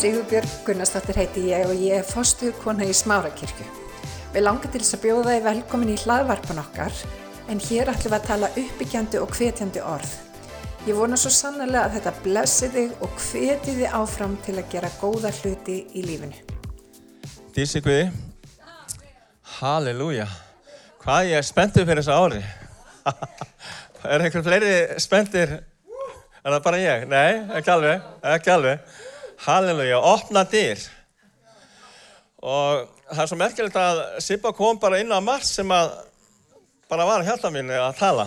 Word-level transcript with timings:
Sigurbjörg 0.00 0.52
Gunnarsdóttir 0.64 1.18
heiti 1.20 1.42
ég 1.50 1.66
og 1.68 1.76
ég 1.76 1.98
er 1.98 2.06
fostuðkona 2.08 2.86
í 2.88 2.92
Smárakirkju. 2.96 3.66
Við 4.32 4.44
langar 4.46 4.70
til 4.72 4.80
þess 4.80 4.96
að 4.96 5.02
bjóða 5.02 5.34
þið 5.34 5.42
velkomin 5.44 5.90
í 5.92 5.96
hlaðvarpan 6.00 6.60
okkar 6.62 7.02
en 7.52 7.60
hér 7.66 7.90
ætlum 7.92 8.14
við 8.14 8.16
að 8.16 8.28
tala 8.30 8.48
uppbyggjandi 8.62 9.20
og 9.20 9.34
hvetjandi 9.36 9.82
orð. 9.84 10.14
Ég 10.86 10.96
vona 10.96 11.18
svo 11.20 11.32
sannlega 11.34 11.82
að 11.82 11.98
þetta 11.98 12.12
blessi 12.24 12.70
þig 12.72 13.04
og 13.04 13.18
hveti 13.26 13.74
þið 13.76 13.98
áfram 13.98 14.38
til 14.46 14.54
að 14.56 14.72
gera 14.72 14.92
góða 15.02 15.34
hluti 15.42 15.76
í 15.92 16.06
lífinu. 16.06 16.40
Dísi 17.52 17.84
Guði, 17.84 18.08
halleluja, 19.58 20.30
hvað 21.04 21.34
ég 21.34 21.42
er 21.42 21.50
spenntið 21.50 21.90
fyrir 21.90 22.00
þessa 22.00 22.16
ári. 22.24 22.40
er 24.16 24.24
einhver 24.24 24.48
fleiri 24.48 24.72
spenntir, 24.96 25.58
er 26.40 26.56
það 26.56 26.66
bara 26.70 26.84
ég? 26.86 27.08
Nei, 27.12 27.44
ekki 27.60 27.76
alveg, 27.76 28.10
ekki 28.38 28.56
alveg. 28.56 29.00
Halleluja, 29.40 29.96
opna 30.04 30.42
dyr. 30.44 30.80
Og 32.44 32.86
það 33.08 33.22
er 33.22 33.28
svo 33.30 33.38
merkilegt 33.40 33.78
að 33.80 34.00
Sippa 34.24 34.52
kom 34.56 34.76
bara 34.80 35.00
inn 35.00 35.12
á 35.12 35.20
margt 35.24 35.48
sem 35.48 35.72
að 35.72 35.94
bara 36.90 37.06
var 37.08 37.24
hérna 37.24 37.50
mínu 37.54 37.76
að 37.80 37.98
tala. 38.00 38.26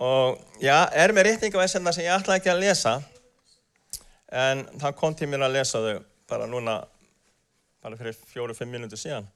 Og 0.00 0.40
já, 0.60 0.88
er 0.92 1.12
með 1.16 1.30
rítningavæsina 1.30 1.92
sem 1.92 2.06
ég 2.06 2.16
ætla 2.16 2.36
ekki 2.36 2.52
að 2.52 2.62
lesa, 2.64 2.98
en 4.32 4.64
það 4.80 4.96
kom 5.00 5.16
tíminn 5.16 5.44
að 5.44 5.56
lesa 5.56 5.80
þau 5.80 6.02
bara 6.28 6.48
núna, 6.50 6.76
bara 7.84 7.96
fyrir 8.00 8.16
fjóru-fimm 8.32 8.72
minúti 8.72 8.98
síðan. 9.00 9.28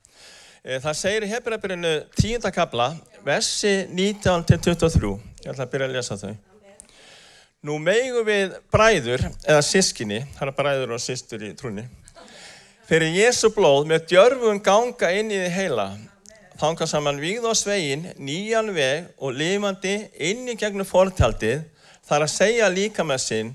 Það 0.61 0.97
segir 0.99 1.25
í 1.25 1.31
hefðræfirinu 1.31 1.95
tíundakabla, 2.17 2.91
versi 3.25 3.87
19-23. 3.93 5.13
Ég 5.45 5.53
ætla 5.53 5.65
að 5.65 5.73
byrja 5.73 5.89
að 5.89 5.97
lesa 5.97 6.21
þau. 6.21 6.35
Nú 7.61 7.75
megum 7.77 8.25
við 8.25 8.55
bræður, 8.73 9.21
eða 9.45 9.61
sískinni, 9.61 10.23
það 10.39 10.47
er 10.47 10.55
bræður 10.57 10.93
og 10.97 11.01
sístur 11.05 11.43
í 11.45 11.51
trúni, 11.53 11.83
fyrir 12.89 13.13
Jésu 13.13 13.51
blóð 13.53 13.85
með 13.91 14.07
djörfum 14.15 14.63
ganga 14.65 15.11
inn 15.13 15.29
í 15.29 15.37
því 15.43 15.51
heila, 15.59 15.85
þanga 16.63 16.89
saman 16.89 17.21
víð 17.21 17.51
og 17.51 17.59
svegin, 17.61 18.07
nýjan 18.17 18.73
veg 18.73 19.11
og 19.21 19.37
lifandi 19.37 19.93
inn 20.31 20.49
í 20.49 20.57
gegnum 20.57 20.89
fortaldið, 20.89 21.67
þar 22.09 22.25
að 22.25 22.33
segja 22.39 22.73
líka 22.73 23.05
með 23.05 23.23
sinn, 23.27 23.53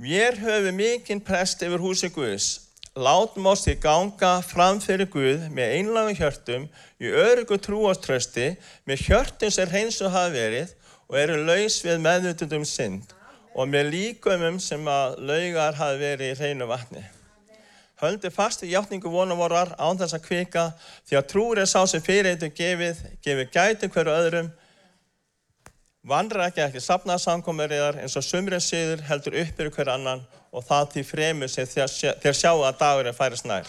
Vér 0.00 0.40
höfum 0.40 0.80
mikinn 0.80 1.20
prest 1.20 1.60
yfir 1.60 1.84
húsi 1.84 2.08
Guðs, 2.08 2.70
látum 2.96 3.52
oss 3.52 3.68
í 3.68 3.76
ganga 3.76 4.38
fram 4.40 4.80
fyrir 4.80 5.12
Guð 5.12 5.44
með 5.52 5.76
einlagum 5.76 6.16
hjörtum, 6.16 6.68
í 6.96 7.12
örugu 7.12 7.60
trúaströsti, 7.60 8.54
með 8.88 9.10
hjörtum 9.10 9.52
sem 9.52 9.68
hreins 9.68 10.00
og 10.00 10.16
hafa 10.16 10.32
verið, 10.32 10.72
og 11.10 11.18
eru 11.18 11.40
laus 11.42 11.80
við 11.82 11.98
meðvutundum 12.04 12.64
synd 12.68 13.16
og 13.50 13.66
með 13.68 13.90
líkumum 13.94 14.60
sem 14.62 14.84
að 14.86 15.16
laugar 15.26 15.74
hafi 15.74 15.98
verið 15.98 16.30
í 16.30 16.36
hreinu 16.38 16.68
vatni. 16.70 17.02
Höldi 18.00 18.30
fast 18.32 18.62
í 18.64 18.70
hjáttningu 18.70 19.10
vonum 19.12 19.40
vorar 19.42 19.74
án 19.76 19.98
þess 20.00 20.16
að 20.16 20.24
kvika 20.28 20.62
því 21.08 21.18
að 21.18 21.26
trúur 21.32 21.60
er 21.60 21.68
sá 21.68 21.82
sem 21.90 22.00
fyrir 22.00 22.30
eitthvað 22.30 22.54
gefið, 22.56 23.02
gefið 23.26 23.50
gæti 23.52 23.90
hverju 23.92 24.14
öðrum, 24.14 24.52
vandra 26.06 26.46
ekki 26.48 26.62
ekki 26.64 26.80
sapnaðsamkomeriðar 26.80 27.98
eins 28.00 28.16
og 28.16 28.24
sumrið 28.24 28.64
síður 28.64 29.04
heldur 29.10 29.36
uppir 29.42 29.68
hverju 29.74 29.92
annan 29.92 30.24
og 30.50 30.64
það 30.64 30.88
til 30.94 31.04
fremur 31.10 31.52
sem 31.52 31.68
þér 31.68 32.38
sjá 32.38 32.54
að 32.54 32.78
dagurinn 32.80 33.18
færist 33.18 33.50
nær. 33.50 33.68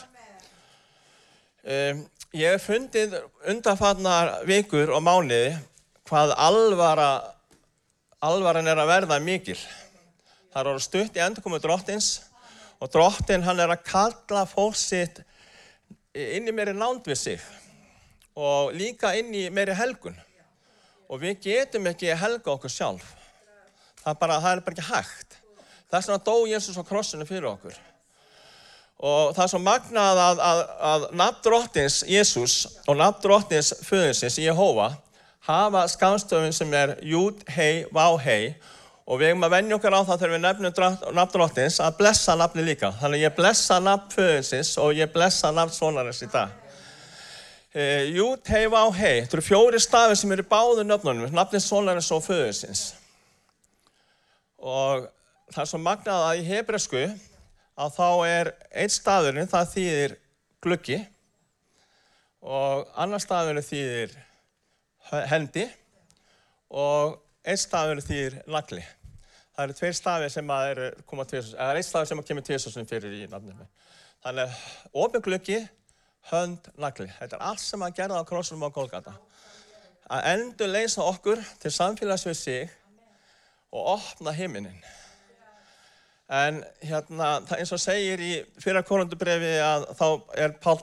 Um, 1.62 2.06
ég 2.34 2.56
hef 2.56 2.70
fundið 2.70 3.18
undanfarnar 3.52 4.38
vikur 4.48 4.94
og 4.96 5.04
mánuði 5.04 5.58
hvað 6.12 6.34
alvara, 6.36 7.12
alvaran 8.20 8.68
er 8.68 8.80
að 8.84 8.90
verða 8.90 9.20
mikil. 9.24 9.56
Það 10.52 10.68
eru 10.68 10.84
stutt 10.84 11.16
í 11.16 11.22
endurkomu 11.24 11.60
drottins 11.64 12.10
og 12.84 12.90
drottin 12.92 13.46
hann 13.46 13.62
er 13.64 13.72
að 13.72 13.86
kalla 13.88 14.42
fólk 14.50 14.76
sitt 14.76 15.22
inn 16.12 16.50
í 16.50 16.52
meiri 16.52 16.74
nánd 16.76 17.06
við 17.08 17.20
sig 17.22 17.46
og 18.36 18.74
líka 18.76 19.14
inn 19.16 19.32
í 19.36 19.46
meiri 19.56 19.76
helgun. 19.78 20.18
Og 21.12 21.22
við 21.22 21.40
getum 21.46 21.88
ekki 21.88 22.12
helga 22.16 22.52
okkur 22.54 22.72
sjálf. 22.72 23.14
Það 24.02 24.12
er 24.12 24.20
bara, 24.20 24.40
það 24.44 24.52
er 24.52 24.64
bara 24.66 24.76
ekki 24.76 24.88
hægt. 24.90 25.38
Þess 25.92 26.10
vegna 26.10 26.26
dó 26.26 26.36
Jésús 26.50 26.80
á 26.80 26.84
krossinu 26.88 27.28
fyrir 27.28 27.48
okkur. 27.52 27.78
Og 29.02 29.32
það 29.36 29.46
er 29.46 29.54
svo 29.54 29.62
magnað 29.64 30.22
að, 30.26 30.44
að, 30.50 30.62
að 30.92 31.08
nafn 31.22 31.40
drottins 31.48 32.02
Jésús 32.08 32.58
og 32.84 33.00
nafn 33.00 33.24
drottins 33.24 33.72
föðinsins 33.88 34.40
Jehova 34.44 34.90
hafa 35.52 35.88
skamstöfun 35.92 36.54
sem 36.56 36.74
er 36.78 36.96
jút, 37.06 37.44
hei, 37.56 37.86
vá, 37.94 38.06
hei 38.22 38.56
og 39.12 39.20
við 39.20 39.32
erum 39.32 39.44
að 39.44 39.54
vennja 39.56 39.76
okkar 39.76 39.96
á 39.98 40.02
það 40.08 40.22
þegar 40.22 40.34
við 40.34 40.42
nefnum 40.46 41.16
nafndróttins 41.18 41.80
að 41.84 41.98
blessa 42.00 42.36
nafni 42.40 42.64
líka. 42.64 42.92
Þannig 43.02 43.26
ég 43.26 43.36
blessa 43.36 43.80
nafn 43.84 44.14
föðinsins 44.14 44.72
og 44.80 44.94
ég 44.96 45.12
blessa 45.12 45.52
nafn 45.52 45.76
svonarins 45.76 46.22
í 46.24 46.30
dag. 46.32 46.54
E, 47.72 47.84
jút, 48.16 48.48
hei, 48.52 48.68
vá, 48.72 48.84
hei. 48.96 49.22
Þetta 49.24 49.38
eru 49.38 49.46
fjóri 49.48 49.82
stafi 49.84 50.16
sem 50.20 50.32
eru 50.36 50.46
báðu 50.48 50.86
nöfnunum, 50.88 51.32
nafnins 51.36 51.68
svonarins 51.68 52.12
og 52.16 52.24
föðinsins. 52.24 52.86
Og 54.62 55.08
það 55.52 55.64
er 55.66 55.72
svo 55.74 55.82
magnað 55.82 56.28
að 56.30 56.42
í 56.42 56.48
hebresku 56.48 57.06
að 57.82 57.96
þá 57.98 58.10
er 58.30 58.54
einn 58.72 58.92
stafurinn, 58.94 59.52
það 59.52 59.72
þýðir 59.76 60.18
gluggi 60.62 61.00
og 62.42 62.88
annar 62.96 63.24
stafurinn 63.24 63.66
þýðir 63.66 64.14
hendi 65.32 65.68
og 66.72 67.18
einn 67.44 67.60
stafur 67.60 68.02
þýr 68.06 68.42
nagli. 68.52 68.84
Það 69.52 69.64
eru 69.66 69.78
tveir 69.78 69.96
stafir 69.98 70.32
sem 70.32 70.54
að 70.56 70.70
eru 70.72 70.90
koma 71.10 71.26
tviðsons, 71.28 71.58
eða 71.58 71.76
einn 71.76 71.86
stafur 71.86 72.10
sem 72.10 72.22
að 72.22 72.30
kemur 72.30 72.46
tviðsonsum 72.48 72.88
fyrir 72.90 73.18
í 73.18 73.28
nafnum. 73.32 73.66
Þannig 74.24 74.56
ofin 75.04 75.26
glöggi, 75.26 75.60
hönd, 76.30 76.70
nagli. 76.80 77.10
Þetta 77.18 77.38
er 77.38 77.50
allt 77.50 77.64
sem 77.64 77.84
að 77.84 77.98
gera 77.98 78.22
á 78.22 78.30
krossunum 78.30 78.70
á 78.70 78.76
Golgata. 78.76 79.18
Að 80.12 80.30
endur 80.36 80.72
leysa 80.72 81.04
okkur 81.08 81.42
til 81.60 81.74
samfélags 81.74 82.26
við 82.28 82.38
sig 82.40 82.74
og 83.72 83.98
opna 83.98 84.34
heiminin. 84.36 84.80
En 86.32 86.62
hérna, 86.80 87.42
það 87.44 87.58
eins 87.58 87.74
og 87.76 87.82
segir 87.84 88.22
í 88.24 88.32
fyrra 88.64 88.86
korundubrefi 88.88 89.52
að 89.66 89.86
þá 90.00 90.06
er 90.40 90.54
Pál, 90.64 90.78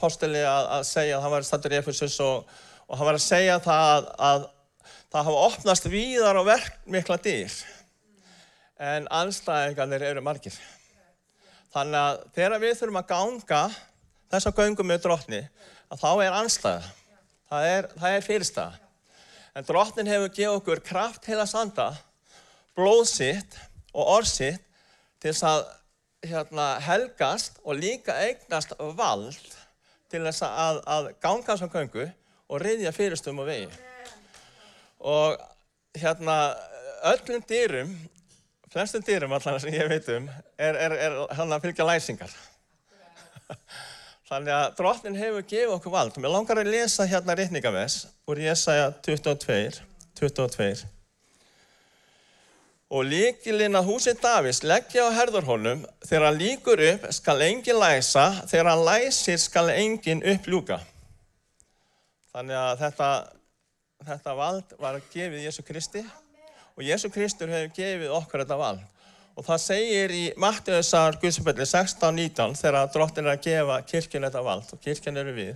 Pásteli 0.00 0.42
að, 0.44 0.68
að 0.76 0.86
segja 0.90 1.16
að 1.16 1.24
hann 1.24 1.32
var 1.38 1.46
stættur 1.48 1.72
í 1.72 1.78
Efesus 1.78 2.18
og 2.20 2.50
og 2.88 2.98
hann 2.98 3.08
var 3.08 3.18
að 3.18 3.24
segja 3.24 3.60
það 3.62 3.88
að, 3.94 4.10
að 4.28 4.46
það 5.14 5.28
hafa 5.28 5.46
opnast 5.48 5.88
víðar 5.90 6.40
og 6.40 6.48
verk 6.48 6.78
mikla 6.90 7.18
dýr 7.22 7.56
en 8.84 9.06
anstæðingarnir 9.14 10.02
eru 10.10 10.22
margir. 10.24 10.54
Þannig 11.74 11.98
að 12.00 12.22
þegar 12.34 12.62
við 12.62 12.74
þurfum 12.78 13.00
að 13.00 13.10
ganga 13.10 13.60
þessa 14.34 14.52
göngum 14.54 14.90
með 14.90 15.04
drotni 15.06 15.40
að 15.92 16.00
þá 16.00 16.10
er 16.24 16.36
anstæða, 16.40 16.90
það 17.50 17.68
er, 17.70 17.88
er 18.10 18.26
fyrirstæða. 18.26 18.80
En 19.54 19.66
drotnin 19.68 20.10
hefur 20.10 20.32
gefið 20.34 20.56
okkur 20.58 20.82
kraft 20.82 21.26
heila 21.30 21.46
sanda, 21.46 21.92
blóðsitt 22.74 23.58
og 23.94 24.16
orðsitt 24.18 24.62
til 25.22 25.30
þess 25.30 25.46
að 25.46 25.60
hérna, 26.26 26.66
helgast 26.82 27.60
og 27.62 27.78
líka 27.78 28.16
eignast 28.24 28.74
vald 28.98 29.38
til 30.10 30.24
þess 30.24 30.42
að, 30.46 30.80
að 30.90 31.10
ganga 31.22 31.52
þessum 31.52 31.70
göngu 31.70 32.08
og 32.48 32.62
reyðja 32.62 32.92
fyrirstum 32.94 33.40
á 33.40 33.44
vegi. 33.48 33.68
Og 35.04 35.36
hérna, 35.98 36.36
öllum 37.12 37.44
dýrum, 37.48 37.92
flestum 38.72 39.04
dýrum 39.04 39.34
allan 39.36 39.60
sem 39.62 39.74
ég 39.74 39.90
veit 39.90 40.08
um, 40.14 40.28
er, 40.58 40.78
er, 40.86 40.96
er 41.08 41.18
hann 41.38 41.52
að 41.54 41.68
fylgja 41.68 41.88
læsingar. 41.88 42.32
Þannig 44.30 44.54
að 44.56 44.72
drottin 44.78 45.18
hefur 45.20 45.44
gefið 45.44 45.74
okkur 45.76 45.92
vald. 45.92 46.16
Mér 46.18 46.32
langar 46.32 46.60
að 46.62 46.72
lesa 46.72 47.06
hérna 47.08 47.36
rittningaves 47.38 48.04
úr 48.30 48.40
Jésaja 48.40 48.88
22, 49.04 49.82
22. 50.16 50.88
Og 52.94 53.04
líkilinn 53.08 53.76
að 53.76 53.88
húsið 53.90 54.20
Davís 54.22 54.60
leggja 54.64 55.08
á 55.08 55.16
herðurhónum, 55.16 55.84
þegar 56.04 56.26
hann 56.28 56.40
líkur 56.40 56.82
upp 56.92 57.06
skal 57.16 57.40
engin 57.42 57.80
læsa, 57.80 58.26
þegar 58.48 58.70
hann 58.70 58.84
læsir 58.86 59.40
skal 59.42 59.70
engin 59.74 60.22
uppljúka. 60.34 60.78
Þannig 62.34 62.56
að 62.58 62.80
þetta, 62.80 63.08
þetta 64.08 64.32
vald 64.34 64.72
var 64.82 64.96
gefið 65.12 65.44
Jésu 65.44 65.62
Kristi 65.66 66.00
og 66.74 66.82
Jésu 66.82 67.10
Kristur 67.14 67.52
hefur 67.52 67.70
gefið 67.76 68.14
okkur 68.16 68.42
þetta 68.42 68.56
vald. 68.58 68.80
Og 69.34 69.46
það 69.46 69.60
segir 69.62 70.14
í 70.14 70.22
Mattiðsar 70.38 71.20
Guðsabelli 71.22 71.66
16.19 71.66 72.56
þegar 72.58 72.90
drottin 72.94 73.28
er 73.28 73.36
að 73.36 73.46
gefa 73.46 73.78
kirkjun 73.86 74.26
þetta 74.26 74.42
vald 74.46 74.74
og 74.74 74.82
kirkjan 74.82 75.22
eru 75.22 75.36
við. 75.36 75.54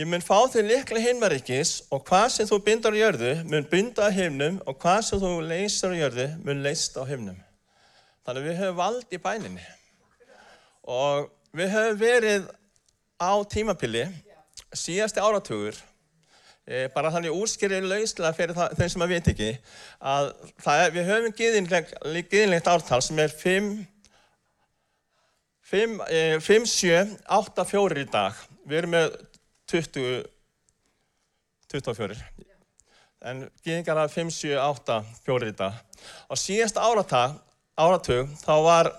Ég 0.00 0.08
mun 0.08 0.24
fá 0.24 0.38
þig 0.48 0.70
likla 0.70 1.04
himmaríkis 1.04 1.74
og 1.92 2.00
hvað 2.08 2.26
sem 2.32 2.48
þú 2.48 2.62
bindar 2.64 2.96
á 2.96 3.02
jörðu 3.02 3.36
mun 3.44 3.68
binda 3.68 4.08
á 4.08 4.16
himnum 4.16 4.56
og 4.64 4.80
hvað 4.80 5.00
sem 5.04 5.20
þú 5.20 5.36
leysar 5.52 5.92
á 5.92 6.00
jörðu 6.00 6.28
mun 6.48 6.64
leyst 6.64 6.96
á 6.96 7.04
himnum. 7.04 7.36
Þannig 8.24 8.40
að 8.40 8.48
við 8.48 8.60
höfum 8.62 8.80
vald 8.80 9.12
í 9.12 9.20
bæninni. 9.20 9.70
Og 10.88 11.28
við 11.52 11.74
höfum 11.76 12.00
verið 12.00 12.52
á 13.20 13.32
tímapili 13.52 14.08
síðasti 14.76 15.22
áratugur, 15.22 15.78
e, 16.66 16.86
bara 16.94 17.12
þannig 17.14 17.36
úrskýrið 17.36 17.88
lauslega 17.90 18.36
fyrir 18.36 18.56
það, 18.56 18.76
þeim 18.78 18.92
sem 18.94 19.04
að 19.06 19.14
veit 19.14 19.32
ekki, 19.32 19.50
að 20.12 20.28
er, 20.74 20.94
við 20.94 21.10
höfum 21.10 21.34
giðinlegt, 21.38 22.70
ártal 22.70 23.02
sem 23.04 23.20
er 23.22 23.34
5, 23.42 23.72
5, 25.72 26.00
eh, 26.08 26.38
5, 26.40 26.66
7, 26.68 27.18
8, 27.26 27.64
4 27.64 28.02
í 28.02 28.08
dag. 28.12 28.40
Við 28.68 28.82
erum 28.82 28.92
með 28.92 29.14
20, 29.72 30.26
24. 31.72 32.18
En 33.22 33.46
gýðingar 33.64 34.02
hafa 34.02 34.12
5, 34.12 34.34
7, 34.34 34.58
8, 34.60 34.98
4 35.24 35.48
í 35.48 35.54
dag. 35.56 35.78
Á 36.28 36.34
síðasta 36.36 36.84
áratag, 36.84 37.38
áratug 37.78 38.28
þá 38.42 38.52
var 38.66 38.90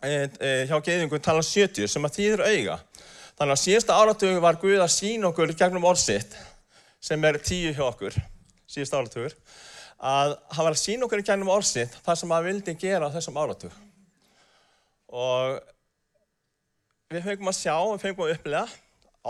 e, 0.00 0.12
e, 0.40 0.52
hjá 0.70 0.78
gýðingu 0.78 1.20
talað 1.20 1.50
70 1.50 1.90
sem 1.92 2.08
að 2.08 2.16
þýðir 2.16 2.44
auga. 2.46 2.78
Þannig 3.42 3.56
að 3.56 3.62
síðasta 3.64 3.94
áratug 3.98 4.36
var 4.38 4.54
Guð 4.62 4.80
að 4.84 4.92
sína 4.94 5.26
okkur 5.32 5.50
gegnum 5.58 5.82
orðsitt 5.88 6.36
sem 7.02 7.24
er 7.26 7.40
10 7.42 7.72
hjá 7.74 7.80
okkur, 7.88 8.14
síðasta 8.70 9.00
áratugur, 9.00 9.32
að 9.98 10.34
hann 10.54 10.68
var 10.68 10.76
að 10.76 10.78
sína 10.78 11.08
okkur 11.08 11.24
gegnum 11.26 11.50
orðsitt 11.50 11.96
það 12.06 12.20
sem 12.20 12.34
hann 12.36 12.44
vildi 12.46 12.76
gera 12.78 13.08
þessum 13.10 13.40
áratug. 13.42 13.74
Og 15.10 15.58
við 17.10 17.26
fengum 17.26 17.50
að 17.50 17.58
sjá, 17.58 17.74
við 17.90 18.04
fengum 18.04 18.28
að 18.28 18.34
upplega 18.36 18.62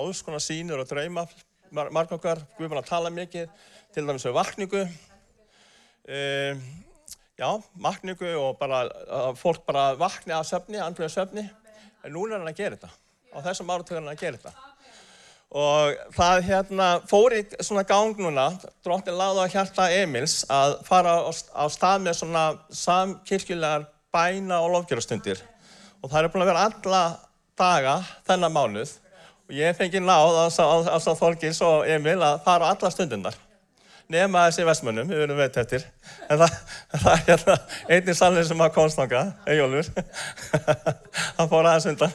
alls 0.02 0.20
konar 0.26 0.44
sínur 0.44 0.84
og 0.84 0.92
drauma, 0.92 1.24
mar 1.72 1.88
marg 1.96 2.12
okkar, 2.12 2.44
Guð 2.58 2.68
var 2.68 2.82
að 2.82 2.90
tala 2.92 3.16
mikið, 3.16 3.48
til 3.96 4.04
dæmis 4.04 4.28
við 4.28 4.36
vakningu, 4.36 4.82
um, 6.18 6.66
já, 7.40 7.48
vakningu 7.88 8.36
og 8.42 8.60
bara, 8.60 8.84
fólk 9.40 9.64
bara 9.72 9.94
vakni 9.96 10.36
af 10.36 10.52
söfni, 10.52 10.84
andlega 10.84 11.16
söfni, 11.16 11.48
en 12.04 12.12
núna 12.12 12.36
er 12.36 12.44
hann 12.44 12.52
að 12.52 12.60
gera 12.60 12.76
þetta, 12.76 12.98
á 13.32 13.38
þessum 13.44 13.72
hann 13.72 14.12
að 14.12 14.20
gera 14.20 14.38
þetta. 14.38 14.68
Og 15.52 15.98
það 16.16 16.46
hérna 16.46 16.86
fór 17.10 17.34
í 17.36 17.42
svona 17.60 17.84
gang 17.84 18.16
núna, 18.16 18.46
dróttin 18.84 19.18
láði 19.18 19.44
á 19.44 19.52
hjarta 19.52 19.90
Emils 19.92 20.46
að 20.48 20.78
fara 20.86 21.18
á, 21.28 21.64
stað 21.68 22.06
með 22.06 22.16
svona 22.22 22.44
samkirkjulegar 22.72 23.84
bæna 24.12 24.62
og 24.64 24.72
lofgjörastundir. 24.78 25.42
Og 26.00 26.08
það 26.08 26.22
er 26.22 26.32
búin 26.32 26.46
að 26.46 26.52
vera 26.54 26.66
alla 26.70 27.02
daga 27.58 27.98
þennan 28.24 28.56
mánuð 28.56 28.96
og 29.48 29.56
ég 29.58 29.76
fengi 29.76 30.00
náð 30.00 30.40
á 30.40 30.46
Þorgils 31.20 31.60
og 31.66 31.84
Emil 31.84 32.16
að 32.24 32.40
fara 32.46 32.68
á 32.68 32.72
alla 32.72 32.92
stundundar. 32.94 33.36
Nema 34.12 34.42
þessi 34.48 34.64
vestmönnum, 34.66 35.08
við 35.08 35.22
verðum 35.22 35.38
veit 35.40 35.54
eftir. 35.62 35.84
En 36.28 36.40
það, 36.42 36.56
það 36.92 37.12
er 37.12 37.22
hérna 37.28 37.54
einnig 37.86 38.16
sannlega 38.18 38.48
sem 38.48 38.62
að 38.64 38.72
konstanga, 38.74 39.20
Ejólfur. 39.48 39.86
Hann 41.38 41.48
fór 41.48 41.68
aðeins 41.70 41.86
undan. 41.88 42.12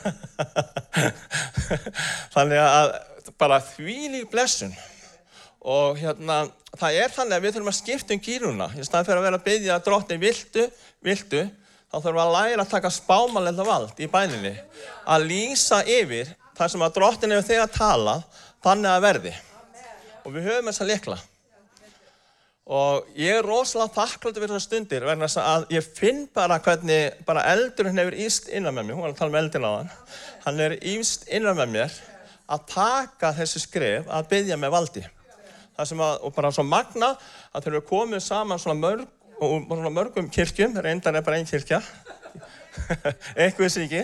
Þannig 2.35 2.61
að 2.61 2.91
bara 3.41 3.57
þvílík 3.71 4.27
blessun. 4.29 4.75
Og 5.67 5.97
hérna, 5.97 6.43
það 6.77 6.97
er 7.01 7.15
þannig 7.15 7.37
að 7.37 7.47
við 7.47 7.55
þurfum 7.55 7.71
að 7.71 7.77
skipta 7.79 8.13
um 8.13 8.21
gýruna. 8.27 8.67
Í 8.77 8.85
staðan 8.85 9.07
fyrir 9.07 9.21
að 9.21 9.25
vera 9.27 9.39
að 9.39 9.47
byggja 9.47 9.77
drottin 9.87 10.21
viltu, 10.21 10.65
viltu, 11.03 11.41
þá 11.89 11.97
þurfum 11.97 12.19
við 12.19 12.23
að 12.25 12.35
læra 12.35 12.65
að 12.65 12.75
taka 12.75 12.91
spámanlega 12.93 13.65
vald 13.67 14.03
í 14.03 14.09
bæninni. 14.11 14.53
Að 15.09 15.25
lýsa 15.31 15.81
yfir 15.81 16.29
þar 16.59 16.73
sem 16.75 16.85
að 16.85 16.93
drottin 16.99 17.33
hefur 17.33 17.49
þegar 17.49 17.73
talað, 17.73 18.45
þannig 18.67 18.93
að 18.93 19.03
verði. 19.07 19.33
Og 20.27 20.37
við 20.37 20.47
höfum 20.51 20.71
þessa 20.71 20.87
lekla. 20.91 21.17
Og 22.67 23.05
ég 23.15 23.37
er 23.37 23.45
rosalega 23.47 23.95
þakkláttur 23.95 24.43
fyrir 24.43 24.51
þessar 24.51 24.65
stundir 24.65 25.05
verðan 25.07 25.23
þess 25.23 25.39
að 25.39 25.65
ég 25.71 25.85
finn 25.95 26.25
bara 26.35 26.57
hvernig 26.59 27.19
bara 27.27 27.45
eldurinn 27.53 27.99
hefur 28.01 28.17
íst 28.19 28.49
innan 28.51 28.75
með 28.75 28.89
mér, 28.89 28.97
hún 28.97 29.05
var 29.05 29.13
að 29.13 29.19
tala 29.21 29.31
um 29.31 29.37
eldin 29.39 29.67
á 29.67 29.71
hann, 29.71 29.91
hann 30.43 30.59
er 30.65 30.75
íst 30.91 31.23
innan 31.31 31.55
með 31.55 31.71
mér 31.77 31.95
að 32.51 32.65
taka 32.73 33.29
þessi 33.37 33.61
skrif 33.63 34.09
að 34.11 34.27
byggja 34.33 34.57
með 34.59 34.73
valdi. 34.73 35.03
Það 35.77 35.89
sem 35.93 36.03
að, 36.03 36.17
og 36.27 36.33
bara 36.35 36.51
svo 36.57 36.65
magna 36.67 37.13
að 37.15 37.61
þegar 37.61 37.77
við 37.77 37.85
komum 37.93 38.23
saman 38.25 38.59
svona, 38.59 38.75
mörg, 38.81 39.07
svona 39.39 39.93
mörgum 39.95 40.27
kirkjum, 40.35 40.75
reyndar 40.83 41.15
er 41.15 41.23
bara 41.23 41.39
einn 41.39 41.47
kirkja, 41.47 41.79
eitthvað 43.45 43.71
sé 43.71 43.85
ekki, 43.85 44.03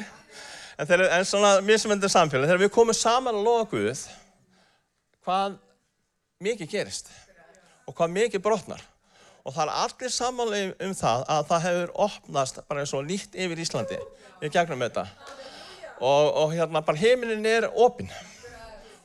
en, 0.77 0.87
þeir, 0.87 1.05
en 1.09 1.27
svona 1.27 1.57
mismöndir 1.67 2.15
samfélag, 2.15 2.47
þegar 2.47 2.63
við 2.63 2.73
komum 2.79 2.95
saman 2.95 3.41
að 3.41 3.49
loða 3.49 3.67
Guð, 3.73 4.07
hvað 5.27 5.59
mikið 6.43 6.73
gerist 6.77 7.11
og 7.87 7.95
hvað 7.97 8.17
mikið 8.17 8.43
brotnar. 8.43 8.83
Og 9.43 9.51
það 9.51 9.63
er 9.65 9.79
allir 9.83 10.11
samanlega 10.15 10.75
um, 10.85 10.93
það 10.95 11.23
að 11.35 11.47
það 11.49 11.65
hefur 11.67 11.95
opnast 12.05 12.61
bara 12.67 12.83
eins 12.83 12.93
og 12.95 13.07
nýtt 13.07 13.33
yfir 13.35 13.59
Íslandi 13.59 13.97
við 14.39 14.53
gegnum 14.55 14.85
þetta. 14.85 15.03
Og, 16.03 16.29
og 16.43 16.53
hérna 16.55 16.83
bara 16.83 16.99
heiminin 16.99 17.45
er 17.47 17.67
opinn. 17.67 18.11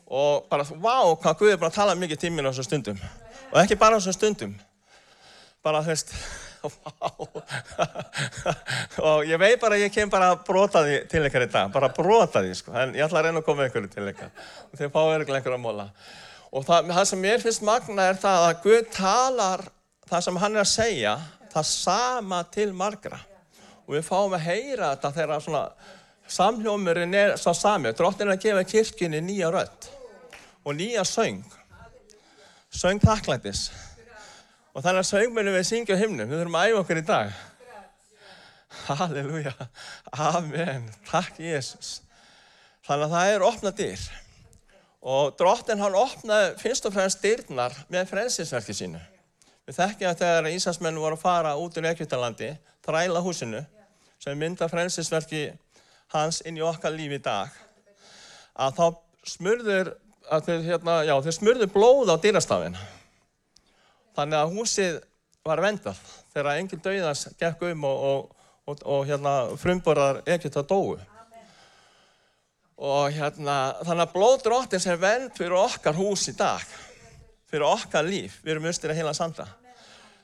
Og 0.09 0.47
bara, 0.49 0.65
vá, 0.65 1.03
hvað 1.21 1.41
Guð 1.41 1.53
er 1.53 1.61
bara 1.61 1.75
tala 1.75 1.97
mikið 1.99 2.23
tíminn 2.23 2.47
á 2.47 2.51
þessum 2.51 2.69
stundum. 2.69 3.01
Og 3.51 3.59
ekki 3.61 3.77
bara 3.79 3.99
á 3.99 4.01
þessum 4.01 4.17
stundum. 4.17 4.55
Bara, 5.67 5.83
þú 5.85 5.93
veist, 5.93 6.15
vá. 6.63 7.11
og 9.11 9.27
ég 9.29 9.43
veit 9.43 9.59
bara 9.61 9.77
að 9.77 9.85
ég 9.85 9.93
kem 9.95 10.11
bara 10.11 10.33
að 10.33 10.47
brota 10.47 10.85
því 10.87 11.03
til 11.11 11.25
ykkar 11.29 11.45
í 11.45 11.51
dag. 11.53 11.75
Bara 11.75 11.91
brota 11.93 12.43
því, 12.47 12.55
sko. 12.63 12.73
En 12.79 12.97
ég 12.97 13.05
ætla 13.05 13.21
að 13.21 13.29
reyna 13.29 13.43
að 13.43 13.51
koma 13.51 13.67
einhverju 13.67 13.93
til 13.93 14.09
ykkar. 14.15 14.33
Og 14.71 14.81
þeir 14.81 14.95
fá 14.95 15.01
örgulega 15.03 15.43
einhverju 15.43 15.59
að 15.59 15.65
móla. 15.67 15.91
Og 16.49 16.65
það, 16.65 16.93
það 16.97 17.09
sem 17.11 17.21
mér 17.23 17.43
finnst 17.45 17.65
magna 17.67 18.09
er 18.09 18.21
það 18.21 18.47
að 18.47 18.63
Guð 18.65 18.87
talar 18.95 19.65
það 20.09 20.25
sem 20.25 20.41
hann 20.41 20.57
er 20.57 20.63
að 20.63 20.71
segja, 20.71 21.15
það 21.53 21.69
sama 21.71 22.41
til 22.55 22.71
margra. 22.77 23.21
Og 23.89 23.97
við 23.97 24.07
fáum 24.07 24.37
að 24.37 24.47
heyra 24.47 24.93
þetta 24.95 25.13
þegar 25.17 25.45
svona 25.45 25.65
samhljómurinn 26.29 27.17
er 27.17 27.37
svo 27.41 27.55
sami. 27.57 27.93
Drottin 27.97 28.29
er 28.29 28.37
að 28.37 28.45
gefa 28.45 28.65
kirkjunni 28.69 29.21
nýja 29.25 29.53
rödd 29.53 29.91
og 30.65 30.77
nýja 30.77 31.05
söng. 31.09 31.45
Söng 32.69 33.01
takklættis. 33.01 33.69
Og 34.77 34.85
þannig 34.85 35.03
að 35.03 35.09
söngmunum 35.09 35.57
við 35.57 35.65
syngja 35.67 35.97
á 35.97 36.01
himnum. 36.03 36.29
Við 36.29 36.43
þurfum 36.43 36.59
að 36.59 36.69
æfa 36.69 36.83
okkur 36.83 37.01
í 37.01 37.07
dag. 37.09 37.39
Halleluja. 38.89 39.55
Amen. 40.13 40.85
Takk 41.09 41.41
Jésús. 41.43 41.99
Þannig 42.87 43.09
að 43.09 43.15
það 43.17 43.33
er 43.33 43.47
opna 43.49 43.73
dyr. 43.75 44.05
Og 45.09 45.33
drottin 45.41 45.81
hann 45.81 45.97
opnaði 45.97 46.51
fyrst 46.61 46.85
og 46.89 46.93
fremst 46.93 47.23
dyrnar 47.25 47.73
með 47.89 48.11
frelsisverki 48.11 48.75
sínu. 48.77 49.01
Við 49.69 49.79
þekkjum 49.79 50.11
að 50.11 50.21
þegar 50.23 50.49
Íslandsmenn 50.51 51.01
voru 51.01 51.17
að 51.17 51.23
fara 51.23 51.55
út 51.61 51.77
úr 51.81 51.89
Egyptalandi, 51.91 52.51
þræla 52.85 53.23
húsinu, 53.25 53.63
sem 54.21 54.37
mynda 54.37 54.69
frelsisverki 54.69 55.47
hans 56.13 56.43
inn 56.49 56.61
í 56.61 56.65
okkar 56.65 56.93
lífi 56.93 57.19
í 57.21 57.25
dag, 57.25 57.53
að 58.57 58.79
þá 58.79 58.87
smurður, 59.33 59.93
að 60.29 60.49
þeir, 60.49 60.65
hérna, 60.71 60.97
já, 61.09 61.15
þeir 61.25 61.37
smurður 61.37 61.73
blóð 61.73 62.13
á 62.13 62.17
dýrastafinn. 62.25 62.81
Þannig 64.17 64.41
að 64.41 64.57
húsið 64.57 64.99
var 65.47 65.63
vendað 65.65 66.01
þegar 66.35 66.57
engil 66.57 66.81
dauðans 66.85 67.29
gekk 67.41 67.69
um 67.71 67.87
og, 67.89 68.03
og, 68.09 68.49
og, 68.69 68.83
og 68.85 69.07
hérna, 69.09 69.37
frumborðar 69.61 70.21
Egypta 70.29 70.65
dóu. 70.67 70.99
Og 72.79 73.11
hérna, 73.11 73.57
þannig 73.83 74.05
að 74.05 74.13
blóðdróttin 74.15 74.83
sem 74.83 75.01
vend 75.01 75.33
fyrir 75.35 75.57
okkar 75.59 75.97
hús 75.99 76.29
í 76.31 76.35
dag, 76.39 76.63
fyrir 77.51 77.67
okkar 77.67 78.07
líf, 78.07 78.37
við 78.45 78.55
erum 78.55 78.69
austir 78.71 78.93
að 78.93 79.01
heila 79.01 79.15
sanda. 79.19 79.49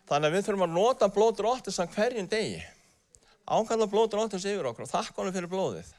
Þannig 0.07 0.29
að 0.29 0.37
við 0.37 0.47
þurfum 0.47 0.67
að 0.69 0.77
nota 0.77 1.09
blóðdróttin 1.11 1.75
sem 1.75 1.91
hverjum 1.97 2.29
degi. 2.31 2.63
Ákalla 3.45 3.89
blóðdróttins 3.91 4.47
yfir 4.47 4.71
okkur 4.71 4.87
og 4.87 4.93
þakka 4.93 5.21
honum 5.21 5.35
fyrir 5.35 5.51
blóðið. 5.51 5.91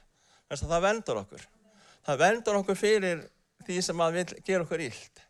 Þess 0.48 0.64
að 0.66 0.72
það 0.72 0.86
vendur 0.86 1.20
okkur. 1.22 1.46
Það 2.06 2.22
vendur 2.22 2.60
okkur 2.62 2.80
fyrir 2.80 3.24
því 3.66 3.82
sem 3.86 4.02
að 4.06 4.18
vil 4.20 4.26
gera 4.46 4.66
okkur 4.66 4.84
íld. 4.86 5.22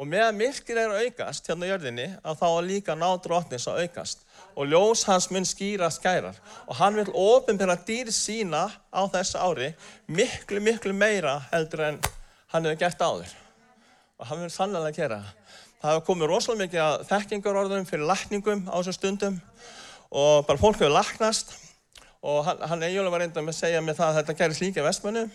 Og 0.00 0.08
meðan 0.08 0.38
myrkir 0.38 0.78
er 0.80 0.94
að 0.94 1.10
aukast 1.10 1.50
hérna 1.50 1.68
á 1.68 1.70
jörðinni, 1.74 2.06
að 2.24 2.38
þá 2.40 2.48
líka 2.64 2.96
ná 2.96 3.08
drottins 3.20 3.66
að 3.68 3.82
aukast. 3.84 4.22
Og 4.56 4.68
ljós 4.68 5.04
hans 5.08 5.30
mun 5.30 5.46
skýra 5.46 5.90
skærar. 5.92 6.38
Og 6.66 6.76
hann 6.76 6.96
vil 6.98 7.12
ofinbæra 7.14 7.78
dýr 7.86 8.10
sína 8.14 8.66
á 8.90 9.02
þessu 9.12 9.38
ári 9.38 9.72
miklu, 10.08 10.60
miklu 10.60 10.92
meira 10.92 11.38
heldur 11.52 11.84
en 11.88 12.00
hann 12.52 12.66
hefur 12.66 12.80
gert 12.80 13.02
áður. 13.02 13.34
Og 14.18 14.26
hann 14.26 14.42
vil 14.44 14.52
sannlega 14.52 14.96
gera 14.96 15.20
það. 15.20 15.36
Hefur 15.80 16.06
komið 16.10 16.28
rosalega 16.28 16.64
mikið 16.66 16.82
að 16.84 17.04
þekkingarorðum 17.08 17.86
fyrir 17.88 18.10
lækningum 18.10 18.66
á 18.68 18.76
þessum 18.80 18.96
stundum 18.98 19.38
og 20.10 20.46
bara 20.46 20.60
fólk 20.60 20.80
hefur 20.80 20.92
læknast 20.92 21.54
og 22.20 22.42
hann, 22.44 22.58
hann 22.68 22.82
eiginlega 22.82 23.14
var 23.14 23.22
reynda 23.24 23.44
með 23.44 23.54
að 23.54 23.60
segja 23.62 23.80
mig 23.84 23.96
það 23.96 24.10
að 24.10 24.18
þetta 24.18 24.36
gerist 24.42 24.64
líka 24.64 24.84
vestmönnum 24.84 25.30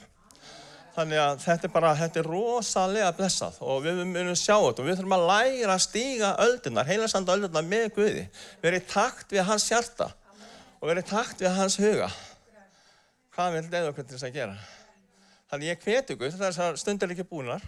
Þannig 0.96 1.20
að 1.20 1.42
þetta 1.44 1.68
er 1.68 1.72
bara, 1.74 1.90
þetta 2.00 2.20
er 2.22 2.28
rosalega 2.30 3.10
blessað 3.18 3.58
og 3.68 3.82
við 3.84 3.98
munum 4.08 4.38
sjá 4.40 4.54
þetta 4.54 4.84
og 4.84 4.86
við 4.88 5.00
þurfum 5.02 5.16
að 5.18 5.26
læra 5.28 5.74
að 5.74 5.82
stíga 5.84 6.30
öldunar, 6.46 6.88
heilansanda 6.88 7.36
öldunar 7.36 7.68
með 7.68 7.90
Guði. 7.98 8.24
Verið 8.64 8.80
í 8.80 8.86
takt 8.94 9.36
við 9.36 9.44
hans 9.50 9.68
hjarta 9.68 10.08
og 10.80 10.88
verið 10.88 11.04
í 11.04 11.10
takt 11.10 11.44
við 11.44 11.52
hans 11.58 11.76
huga. 11.82 12.08
Hvað 13.36 13.58
vil 13.58 13.66
leiða 13.68 13.90
okkur 13.92 14.08
til 14.08 14.16
þess 14.16 14.30
að 14.30 14.38
gera? 14.40 14.56
Þannig 15.52 15.74
ég 15.74 15.84
hveti 15.84 16.16
ykkur, 16.16 16.32
þessar 16.40 16.80
stundir 16.80 17.10
er 17.10 17.18
ekki 17.18 17.28
búinar, 17.28 17.68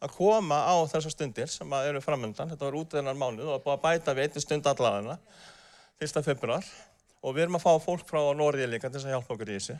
að 0.00 0.16
koma 0.16 0.64
á 0.64 0.74
þessar 0.88 1.12
stundir 1.12 1.52
sem 1.52 1.76
eru 1.82 2.00
framöndan. 2.00 2.48
Þetta 2.54 2.70
var 2.70 2.78
út 2.80 2.96
þennan 2.96 3.20
mánuð 3.20 3.52
og 3.52 3.66
búið 3.66 3.76
að 3.76 3.84
bæta 3.84 4.16
við 4.16 4.30
einni 4.30 4.42
stund 4.46 4.72
allavegna, 4.72 5.18
fyrsta 6.00 6.24
februar. 6.24 6.64
Og 7.20 7.36
við 7.36 7.44
erum 7.44 7.60
að 7.60 7.66
fá 7.68 7.84
fólk 7.84 8.08
frá 8.08 8.22
Norriði 8.34 8.72
líka 8.72 8.90
til 8.90 9.04
að 9.04 9.12
hjálpa 9.12 9.36
okkur 9.36 9.52
í 9.52 9.58
þessu. 9.60 9.76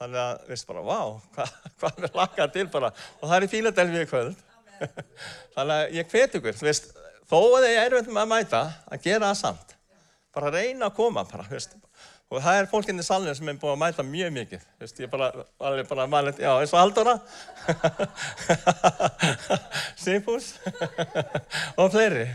Þannig 0.00 0.20
að, 0.20 0.42
veist 0.50 0.66
bara, 0.68 0.82
vá, 0.84 0.98
hvað 1.36 1.54
hva 1.80 1.92
við 2.00 2.18
lakar 2.18 2.50
til 2.54 2.66
bara. 2.72 2.90
Og 3.20 3.28
það 3.28 3.36
er 3.36 3.46
í 3.46 3.50
Fíladelfi 3.52 4.02
í 4.02 4.10
kvöld. 4.10 4.42
Þannig 5.54 5.74
að 5.76 5.96
ég 5.98 6.10
hveti 6.10 6.40
ykkur, 6.40 6.58
þú 6.58 6.68
veist, 6.68 6.90
þó 7.30 7.38
að 7.38 7.66
þið 7.66 7.78
erum 7.84 8.10
með 8.10 8.22
að 8.24 8.30
mæta, 8.32 8.62
að 8.90 9.06
gera 9.06 9.30
það 9.30 9.40
samt. 9.40 9.74
Bara 10.34 10.50
reyna 10.54 10.88
að 10.90 10.96
koma 10.98 11.22
bara, 11.30 11.46
veist. 11.50 11.76
Og 12.32 12.40
það 12.42 12.56
er 12.58 12.66
fólkinn 12.70 12.98
í 12.98 13.04
salinu 13.06 13.34
sem 13.36 13.50
er 13.52 13.58
búin 13.60 13.76
að 13.76 13.82
mæta 13.84 14.04
mjög 14.06 14.32
mikið. 14.34 14.64
Veist, 14.82 14.98
ég 15.04 15.10
bara, 15.12 15.28
alveg 15.62 15.86
bara 15.90 16.06
mælit, 16.10 16.40
já, 16.42 16.50
eins 16.56 16.72
og 16.74 16.80
Haldóra, 16.80 17.14
Sipus 20.04 20.54
og 21.80 21.92
fleiri. 21.94 22.26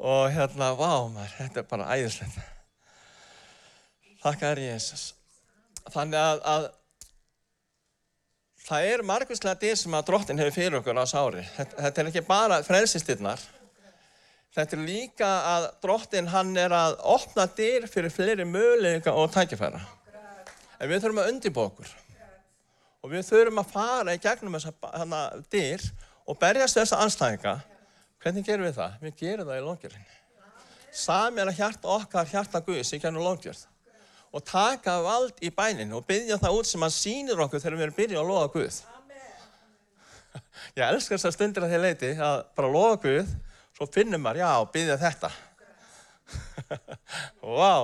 Og 0.00 0.30
hérna, 0.32 0.72
vá 0.78 0.88
maður, 1.12 1.36
þetta 1.36 1.60
er 1.60 1.68
bara 1.68 1.90
æðislegt. 1.92 2.40
Þakka 4.24 4.54
er 4.54 4.62
Jésús. 4.64 5.10
Þannig 5.92 6.16
að, 6.16 6.38
að 6.48 6.68
það 8.64 8.86
er 8.92 9.04
margvíslega 9.04 9.60
dyr 9.60 9.76
sem 9.76 9.96
að 9.96 10.06
drottin 10.08 10.40
hefur 10.40 10.56
fyrir 10.56 10.78
okkur 10.78 11.00
á 11.00 11.04
sári. 11.08 11.44
Þetta, 11.56 11.82
þetta 11.86 12.02
er 12.02 12.10
ekki 12.10 12.24
bara 12.28 12.62
frelsistirnar. 12.64 13.42
Þetta 14.54 14.76
er 14.76 14.86
líka 14.86 15.28
að 15.50 15.68
drottin 15.82 16.30
hann 16.30 16.54
er 16.56 16.72
að 16.72 16.96
opna 17.10 17.48
dyr 17.58 17.88
fyrir 17.90 18.12
fleiri 18.14 18.46
möguleika 18.46 19.12
og 19.12 19.32
tækifæra. 19.34 19.82
En 20.78 20.90
við 20.90 21.02
þurfum 21.02 21.22
að 21.24 21.30
undirbú 21.32 21.64
okkur. 21.64 21.92
Og 23.04 23.12
við 23.12 23.26
þurfum 23.28 23.60
að 23.60 23.72
fara 23.74 24.14
í 24.14 24.22
gegnum 24.22 24.56
þessa 24.56 25.22
dyr 25.52 25.84
og 26.24 26.38
berjast 26.40 26.78
þessa 26.78 27.02
anstæðinga. 27.04 27.58
Hvernig 28.22 28.46
gerum 28.46 28.64
við 28.64 28.78
það? 28.78 28.96
Við 29.02 29.16
gerum 29.20 29.50
það 29.50 29.58
í 29.58 29.64
lóngjörinni. 29.66 30.20
Sami 30.94 31.42
er 31.42 31.50
að 31.50 31.58
hjarta 31.58 31.90
okkar, 31.98 32.30
hjarta 32.30 32.62
Guðs 32.64 32.94
í 32.94 33.00
gennum 33.02 33.26
lóngjörð. 33.26 33.66
Og 34.34 34.42
taka 34.42 34.96
vald 35.04 35.38
í 35.44 35.50
bænin 35.54 35.94
og 35.94 36.06
byggja 36.08 36.40
það 36.42 36.58
út 36.58 36.68
sem 36.68 36.82
hann 36.82 36.92
sýnir 36.92 37.40
okkur 37.44 37.62
þegar 37.62 37.78
við 37.78 37.86
erum 37.86 37.96
byrjað 37.98 38.22
að 38.22 38.30
loða 38.32 38.50
Guð. 38.54 38.78
Ég 40.74 40.86
elskar 40.88 41.18
þessar 41.18 41.34
stundir 41.36 41.66
að 41.66 41.74
því 41.74 41.80
leiti 41.84 42.10
að 42.18 42.40
bara 42.58 42.70
loða 42.74 42.96
Guð 43.04 43.34
svo 43.74 43.86
finnum 43.90 44.22
maður, 44.22 44.42
já, 44.42 44.50
byggja 44.74 44.96
þetta. 45.02 45.30
Vá! 47.58 47.74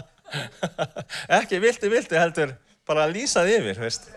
Ekki 1.40 1.60
vilti, 1.60 1.90
vilti 1.92 2.18
heldur, 2.20 2.54
bara 2.88 3.08
lýsað 3.10 3.52
yfir, 3.56 3.80
veist. 3.84 4.08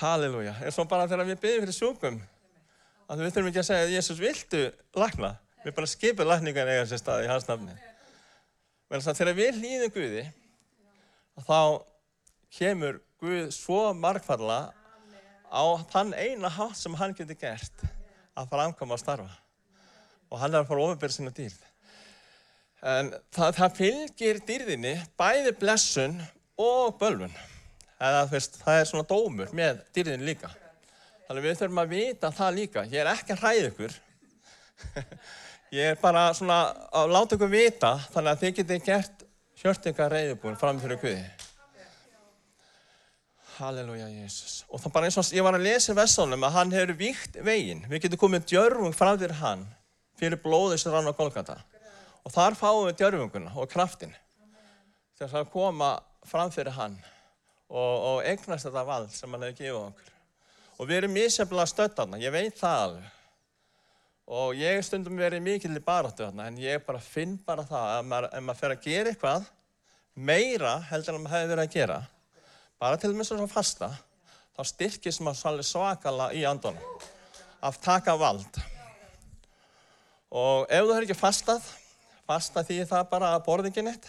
Halleluja. 0.00 0.56
En 0.64 0.74
svo 0.74 0.86
bara 0.88 1.08
þegar 1.10 1.28
við 1.28 1.40
byggjum 1.42 1.66
fyrir 1.66 1.76
sjúkum, 1.76 2.18
að 3.10 3.24
við 3.24 3.34
þurfum 3.34 3.52
ekki 3.52 3.62
að 3.62 3.68
segja 3.70 3.86
að 3.86 3.94
Jésús 3.98 4.22
viltu 4.22 4.64
lagna. 4.98 5.34
Við 5.64 5.76
bara 5.76 5.90
skipum 5.90 6.30
lagningan 6.30 6.70
eiga 6.70 6.86
sér 6.88 7.02
stað 7.02 7.26
í 7.26 7.30
hans 7.30 7.48
nafni. 7.50 7.74
Þegar 8.90 9.36
við 9.38 9.58
hlýðum 9.60 9.92
Guði, 9.94 10.22
þá 11.46 11.58
kemur 12.56 12.96
Guð 13.20 13.50
svo 13.54 13.92
margfalla 13.94 14.72
á 15.46 15.62
þann 15.92 16.10
eina 16.16 16.48
hátt 16.50 16.78
sem 16.78 16.94
hann 16.98 17.14
getur 17.14 17.36
gert 17.38 17.84
að 18.34 18.48
framkoma 18.50 18.96
að 18.96 19.02
starfa. 19.02 19.36
Og 20.30 20.40
hann 20.40 20.54
er 20.54 20.62
að 20.62 20.70
fara 20.70 20.86
ofinbyrja 20.88 21.16
sína 21.18 21.32
dýrð. 21.36 21.60
En 22.80 23.12
það, 23.34 23.52
það 23.60 23.76
fylgir 23.76 24.40
dýrðinni 24.48 24.94
bæði 25.20 25.52
blessun 25.60 26.16
og 26.58 26.96
bölvun. 26.98 27.34
Eða, 28.00 28.24
veist, 28.32 28.58
það 28.64 28.80
er 28.80 28.90
svona 28.90 29.08
dómur 29.10 29.54
með 29.54 29.84
dýrðinni 29.94 30.32
líka. 30.32 30.50
Þannig 31.28 31.46
við 31.46 31.58
þurfum 31.60 31.82
að 31.84 31.94
vita 31.94 32.32
það 32.40 32.56
líka. 32.56 32.86
Ég 32.90 33.04
er 33.04 33.12
ekki 33.12 33.36
að 33.36 33.44
hræða 33.44 33.70
ykkur. 33.70 33.98
Ég 35.70 35.92
er 35.92 35.98
bara 36.00 36.32
svona 36.34 36.64
að 36.90 37.12
láta 37.14 37.36
ykkur 37.36 37.50
vita 37.52 37.92
þannig 38.10 38.32
að 38.32 38.40
þið 38.40 38.54
getið 38.56 38.86
gert 38.88 39.20
hjörtingar 39.60 40.10
reyðubúin 40.10 40.56
fram 40.58 40.80
fyrir 40.82 40.98
Guði. 40.98 41.28
Halleluja, 43.60 44.08
Jésús. 44.08 44.64
Og 44.72 44.80
það 44.82 44.94
bara 44.96 45.10
eins 45.10 45.18
og 45.20 45.30
ég 45.36 45.44
var 45.46 45.54
að 45.54 45.66
lesa 45.68 45.92
í 45.92 45.98
Vessunum 45.98 46.46
að 46.48 46.56
hann 46.56 46.74
hefur 46.74 46.96
víkt 46.98 47.38
veginn. 47.46 47.84
Við 47.86 48.06
getum 48.06 48.22
komið 48.24 48.48
djörfung 48.50 48.96
fram 48.96 49.20
fyrir 49.20 49.36
hann 49.38 49.62
fyrir 50.18 50.42
blóðið 50.42 50.82
sem 50.82 50.96
rann 50.96 51.06
á 51.06 51.14
Golgata. 51.14 51.60
Og 52.26 52.34
þar 52.34 52.58
fáum 52.58 52.88
við 52.88 52.98
djörfunguna 53.04 53.54
og 53.54 53.70
kraftin 53.70 54.16
til 55.20 55.28
að 55.28 55.52
koma 55.52 55.92
fram 56.26 56.50
fyrir 56.50 56.74
hann 56.74 56.98
og, 57.70 57.94
og 57.94 58.18
eignast 58.26 58.66
þetta 58.66 58.84
vald 58.90 59.14
sem 59.14 59.30
hann 59.30 59.46
hefur 59.46 59.58
gefið 59.62 59.80
okkur. 59.84 60.12
Og 60.80 60.90
við 60.90 61.02
erum 61.02 61.14
misjafnilega 61.14 61.70
stöttaðna, 61.70 62.18
ég 62.18 62.34
veit 62.34 62.58
það 62.58 62.84
alveg. 62.88 63.16
Og 64.30 64.54
ég 64.54 64.78
stundum 64.86 65.16
verið 65.18 65.42
mikill 65.42 65.74
í 65.74 65.80
baráttu 65.82 66.22
þarna, 66.22 66.44
en 66.46 66.58
ég 66.62 66.84
bara 66.86 67.00
finn 67.02 67.32
bara 67.42 67.64
það 67.66 67.86
að 67.96 68.04
maður, 68.06 68.28
ef 68.30 68.44
maður 68.46 68.60
fer 68.60 68.74
að 68.76 68.84
gera 68.84 69.10
eitthvað 69.10 69.48
meira 70.14 70.74
heldur 70.86 71.16
en 71.16 71.24
maður 71.24 71.40
hefur 71.40 71.50
verið 71.50 71.64
að 71.64 71.74
gera, 71.74 71.96
bara 72.78 73.00
til 73.00 73.10
og 73.10 73.16
með 73.18 73.28
svona 73.30 73.48
fasta, 73.50 73.88
þá 74.54 74.62
styrkist 74.70 75.24
maður 75.24 75.40
svolítið 75.40 75.68
svakala 75.72 76.30
í 76.36 76.44
andunum 76.46 77.02
að 77.60 77.80
taka 77.82 78.14
vald. 78.22 78.62
Og 80.30 80.70
ef 80.70 80.86
þú 80.86 80.94
hefur 80.94 81.08
ekki 81.08 81.18
fastað, 81.18 81.66
fasta 82.30 82.62
því 82.66 82.84
það 82.86 83.10
bara 83.10 83.34
að 83.34 83.46
borða 83.50 83.70
ekki 83.72 83.82
neitt. 83.82 84.06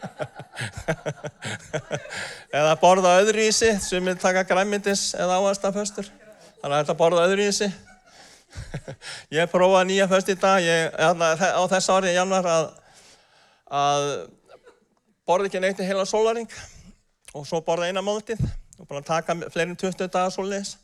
eða 2.60 2.76
borða 2.82 3.16
öðru 3.22 3.48
í 3.48 3.52
sig, 3.56 3.80
sem 3.80 4.04
vil 4.04 4.20
taka 4.20 4.44
græmyndis 4.44 5.14
eða 5.16 5.40
áhastaföstur. 5.40 6.12
Þannig 6.60 6.74
að 6.74 6.82
þetta 6.82 7.00
borða 7.00 7.30
öðru 7.30 7.48
í 7.48 7.54
sig. 7.56 7.72
ég 9.38 9.50
prófaði 9.52 9.92
nýja 9.92 10.08
föst 10.10 10.30
í 10.32 10.36
dag 10.40 10.64
ég, 10.64 10.94
á 10.94 11.62
þess 11.70 11.92
ári 11.94 12.12
í 12.12 12.16
januar 12.16 12.50
að, 12.50 12.68
að 13.80 14.06
borði 15.28 15.50
ekki 15.50 15.62
neitt 15.62 15.82
í 15.82 15.88
heila 15.88 16.06
sólaring 16.08 16.50
og 17.34 17.46
svo 17.46 17.62
borði 17.64 17.90
eina 17.90 18.02
máltið 18.04 18.42
og 18.80 18.86
búin 18.88 19.02
að 19.02 19.10
taka 19.10 19.36
fleirin 19.52 19.76
20 19.78 20.08
dagar 20.08 20.32
sóliðis. 20.34 20.78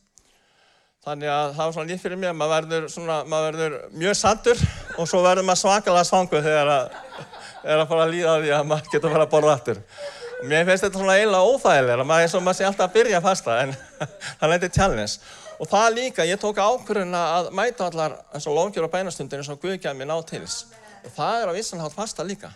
Þannig 1.06 1.30
að 1.30 1.52
það 1.54 1.62
var 1.62 1.74
svona 1.76 1.90
líf 1.90 2.02
fyrir 2.02 2.18
mig 2.18 2.28
að 2.28 2.38
maður 2.40 2.54
verður, 2.66 2.86
svona, 2.90 3.16
maður 3.30 3.58
verður 3.60 3.74
mjög 3.94 4.16
sattur 4.18 4.62
og 4.98 5.06
svo 5.06 5.20
verður 5.22 5.46
maður 5.46 5.60
svakalega 5.62 6.08
svangu 6.08 6.40
þegar 6.42 6.70
að, 6.72 6.96
að 7.76 7.84
fara 7.92 8.06
að 8.06 8.14
líða 8.14 8.36
því 8.42 8.54
að 8.56 8.70
maður 8.72 8.90
getur 8.92 9.08
að 9.08 9.16
fara 9.16 9.26
að 9.28 9.34
borða 9.36 9.54
aftur. 9.54 9.82
Og 10.46 10.50
mér 10.52 10.62
finnst 10.62 10.84
þetta 10.84 11.00
svona 11.00 11.14
eiginlega 11.18 11.46
óþægilega, 11.50 12.16
er 12.22 12.28
svo 12.30 12.38
maður 12.38 12.56
sé 12.60 12.64
alltaf 12.68 12.84
að 12.84 12.92
byrja 12.94 13.18
að 13.18 13.24
fasta 13.24 13.54
en 13.64 13.72
það 14.38 14.52
eitthvað 14.54 14.74
challenge. 14.76 15.14
Og 15.58 15.68
það 15.72 15.86
líka, 15.96 16.26
ég 16.28 16.38
tók 16.38 16.58
ákvörðuna 16.62 17.22
að 17.32 17.46
mæta 17.58 17.88
allar 17.88 18.12
eins 18.30 18.44
og 18.46 18.54
lóngjur 18.54 18.84
og 18.86 18.92
bænastundir 18.92 19.40
eins 19.42 19.48
og 19.50 19.58
Guð 19.58 19.72
gæði 19.74 19.98
mér 19.98 20.06
ná 20.12 20.12
til 20.28 20.44
þess. 20.44 20.68
Og 21.02 21.16
það 21.16 21.38
er 21.40 21.50
á 21.50 21.52
vissanhátt 21.56 21.96
fasta 21.96 22.26
líka. 22.28 22.50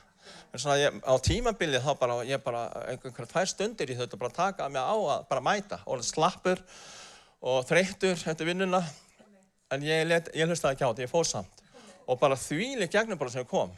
Ég, 0.79 1.01
á 1.03 1.15
tímabilið 1.19 1.83
þá 1.83 1.89
bara, 1.99 2.19
ég 2.29 2.43
bara 2.45 2.61
einhverjum 2.93 3.31
tvær 3.33 3.51
stundir 3.51 3.91
í 3.91 3.97
þetta 3.99 4.21
bara 4.21 4.37
taka 4.37 4.69
mig 4.71 4.87
á 4.87 4.95
að 4.95 5.25
bara 5.33 5.43
mæta. 5.49 5.79
Og 5.91 6.05
slappur 6.07 6.63
og 7.43 7.67
þreyttur 7.67 8.15
eftir 8.15 8.51
vinnuna. 8.53 8.85
En 9.75 9.83
ég, 9.83 10.15
ég 10.31 10.47
hlustaði 10.47 10.79
ekki 10.79 10.87
á 10.87 10.91
þetta, 10.93 11.09
ég 11.09 11.11
fóð 11.11 11.27
samt. 11.33 11.67
Og 12.07 12.23
bara 12.23 12.39
þvíli 12.39 12.87
gegnum 12.87 13.19
bara 13.19 13.35
sem 13.35 13.51
kom. 13.51 13.75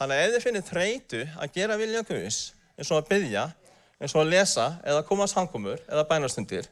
Þannig 0.00 0.18
að 0.18 0.24
ef 0.26 0.34
þið 0.34 0.44
finnir 0.48 0.66
þreytu 0.66 1.22
að 1.36 1.54
gera 1.60 1.78
vilja 1.78 2.02
Guðs, 2.10 2.40
eins 2.78 2.90
og 2.90 3.02
að 3.02 3.10
byggja, 3.12 3.44
eins 4.00 4.16
og 4.16 4.24
að 4.24 4.32
lesa, 4.32 4.66
eða 4.84 5.04
að 5.04 5.30
samkomur, 5.34 5.84
eða 5.88 6.08
bænastundir, 6.10 6.68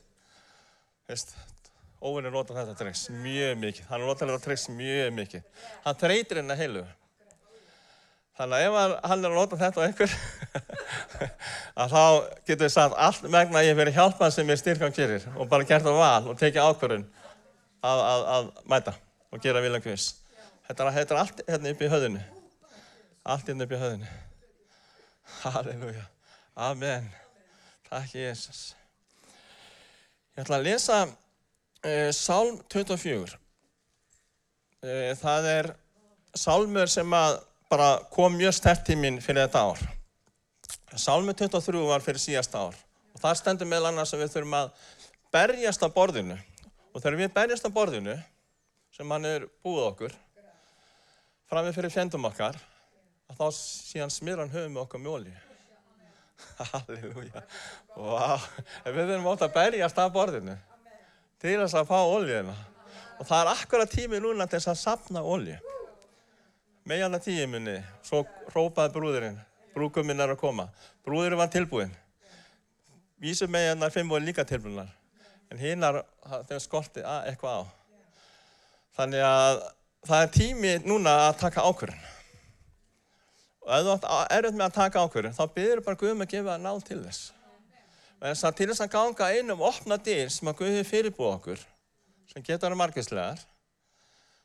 Óvinni 2.00 2.30
nota 2.32 2.54
þetta 2.56 2.78
tricks 2.78 3.10
mjög 3.12 3.58
mikið. 3.60 3.88
Hann 3.90 4.00
nota 4.08 4.24
þetta 4.24 4.40
tricks 4.40 4.62
mjög 4.72 5.10
mikið. 5.18 5.42
Hann 5.84 5.98
þreytir 6.00 6.38
henni 6.40 6.54
heilu. 6.56 6.84
Þannig 8.40 8.56
að 8.56 8.64
ef 8.64 8.94
hann 9.10 9.24
er 9.26 9.28
að 9.28 9.36
nota 9.36 9.58
þetta 9.60 9.82
á 9.82 9.84
einhver, 9.84 10.14
að 11.82 11.92
þá 11.92 12.04
getur 12.48 12.62
við 12.64 12.72
sagt 12.72 12.96
allt 12.96 13.26
megna 13.28 13.60
að 13.60 13.68
ég 13.68 13.76
veri 13.76 13.92
hjálpað 13.92 14.32
sem 14.32 14.48
ég 14.48 14.60
styrkan 14.62 14.96
gerir 14.96 15.26
og 15.34 15.50
bara 15.50 15.66
gert 15.68 15.84
það 15.84 16.00
val 16.00 16.30
og 16.32 16.40
tekið 16.40 16.70
ákvörðun 16.70 17.04
að, 17.84 18.00
að, 18.06 18.24
að 18.38 18.48
mæta 18.72 18.96
og 19.28 19.44
gera 19.44 19.60
vilja 19.60 19.82
hvers. 19.84 20.08
Þetta, 20.70 20.88
er 21.04 21.20
allt 21.20 21.44
hérna 21.50 21.74
upp 21.74 21.84
í 21.84 21.92
höðinu. 21.92 22.24
Allt 23.28 23.52
hérna 23.52 23.68
upp 23.68 23.76
í 23.76 23.82
höðinu. 23.84 24.08
Halleluja. 25.42 26.04
Amen. 26.56 27.08
Takk 27.88 28.14
Jésús. 28.14 28.70
Ég 30.36 30.44
ætla 30.44 30.60
að 30.60 30.68
lesa 30.68 31.00
Uh, 31.80 32.10
Sálm 32.12 32.58
24 32.68 33.24
uh, 33.24 35.12
það 35.16 35.46
er 35.48 35.68
sálmur 36.36 36.90
sem 36.92 37.14
bara 37.72 37.86
kom 38.12 38.34
mjög 38.36 38.52
stert 38.52 38.82
til 38.84 38.98
mín 39.00 39.16
fyrir 39.24 39.46
þetta 39.46 39.62
ár 39.70 39.80
Sálmur 41.00 41.32
23 41.40 41.80
var 41.88 42.04
fyrir 42.04 42.20
síðasta 42.20 42.66
ár 42.66 42.76
og 42.76 43.22
það 43.22 43.38
stendur 43.40 43.70
meðal 43.70 43.94
annars 43.94 44.12
að 44.12 44.26
við 44.26 44.34
þurfum 44.34 44.58
að 44.58 44.68
berjast 45.32 45.80
á 45.80 45.88
borðinu 45.94 46.36
og 46.36 46.98
þegar 47.00 47.16
við 47.22 47.32
berjast 47.38 47.64
á 47.64 47.76
borðinu 47.78 48.18
sem 48.92 49.16
hann 49.16 49.30
er 49.30 49.48
búið 49.64 49.86
okkur 49.86 50.20
framið 51.48 51.78
fyrir 51.80 51.96
fjendum 51.96 52.28
okkar 52.28 52.60
að 53.30 53.38
þá 53.38 53.46
síðan 53.56 54.12
smir 54.12 54.42
hann 54.42 54.52
höfum 54.52 54.76
við 54.76 54.82
okkar 54.82 55.04
mjóli 55.04 55.36
Halleluja 56.72 57.44
wow. 57.96 58.42
við 58.84 59.00
þurfum 59.04 59.30
átt 59.32 59.46
að 59.46 59.56
berjast 59.56 60.00
á 60.00 60.06
borðinu 60.12 60.56
til 61.40 61.56
þess 61.62 61.76
að 61.78 61.88
fá 61.88 61.98
oljuna. 62.04 62.54
Og 63.20 63.28
það 63.28 63.42
er 63.42 63.50
akkurat 63.54 63.92
tími 63.92 64.20
núna 64.20 64.46
til 64.48 64.60
þess 64.60 64.72
að 64.72 64.80
sapna. 64.80 65.22
Meðan 66.88 67.16
að 67.16 67.26
tíminni, 67.28 67.76
svo 68.04 68.22
rópaði 68.54 68.94
brúðurinn, 68.94 69.40
brúkuminn 69.74 70.20
er 70.20 70.32
að 70.34 70.40
koma. 70.40 70.68
Brúðurinn 71.04 71.40
var 71.40 71.50
tilbúinn. 71.52 71.92
Vísum 73.20 73.52
meðan 73.52 73.84
að 73.84 73.98
fimm 73.98 74.12
voru 74.12 74.24
líka 74.24 74.44
tilbúinnar. 74.48 74.88
En 75.52 75.60
hinnar, 75.60 76.02
þeim 76.48 76.62
skolti 76.62 77.04
eitthvað 77.04 77.60
á. 77.60 77.62
Þannig 79.00 79.24
að 79.26 79.60
það 80.08 80.24
er 80.24 80.32
tími 80.36 80.72
núna 80.84 81.16
að 81.28 81.38
taka 81.44 81.64
ákvörðin. 81.68 82.08
Og 83.70 83.76
ef 83.76 83.84
þú 83.86 83.90
átt 83.94 84.32
erfitt 84.34 84.56
með 84.58 84.64
að 84.64 84.72
taka 84.74 85.02
ákvörðun, 85.04 85.34
þá 85.36 85.44
byrður 85.54 85.80
bara 85.86 85.98
Guðum 86.00 86.24
að 86.24 86.32
gefa 86.32 86.54
náð 86.58 86.80
til 86.88 86.96
þess. 87.04 87.20
En 88.18 88.32
þess 88.32 88.46
að 88.48 88.56
til 88.58 88.66
þess 88.72 88.82
að 88.82 88.88
ganga 88.96 89.28
einum 89.30 89.60
opna 89.62 89.98
dyr 90.08 90.32
sem 90.34 90.50
að 90.50 90.56
Guð 90.58 90.72
hefur 90.74 90.88
fyrirbúið 90.88 91.34
okkur, 91.36 91.60
sem 92.32 92.44
getur 92.48 92.74
að 92.74 92.80
margislegar, 92.80 93.44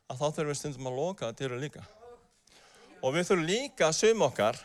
að 0.05 0.19
þá 0.19 0.25
þurfum 0.27 0.51
við 0.51 0.59
stundum 0.59 0.89
að 0.91 0.99
loka 0.99 1.31
dyru 1.39 1.57
líka. 1.63 1.81
Og 3.01 3.15
við 3.15 3.25
þurfum 3.31 3.49
líka 3.49 3.87
að 3.87 3.97
sum 3.97 4.21
okkar 4.27 4.61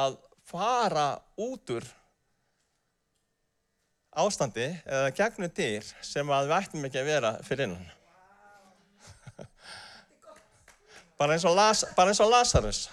að 0.00 0.18
fara 0.50 1.06
út 1.46 1.74
úr 1.76 1.86
ástandi 4.24 4.66
eða 4.82 5.14
gegnum 5.14 5.54
dyr 5.54 5.86
sem 6.02 6.26
að 6.26 6.50
við 6.50 6.56
ættum 6.58 6.90
ekki 6.90 7.00
að 7.04 7.10
vera 7.12 7.32
fyrir 7.46 7.70
innan. 7.70 7.86
Las, 11.54 11.86
bara 11.94 12.10
eins 12.10 12.20
og 12.20 12.30
Lazarus. 12.34 12.90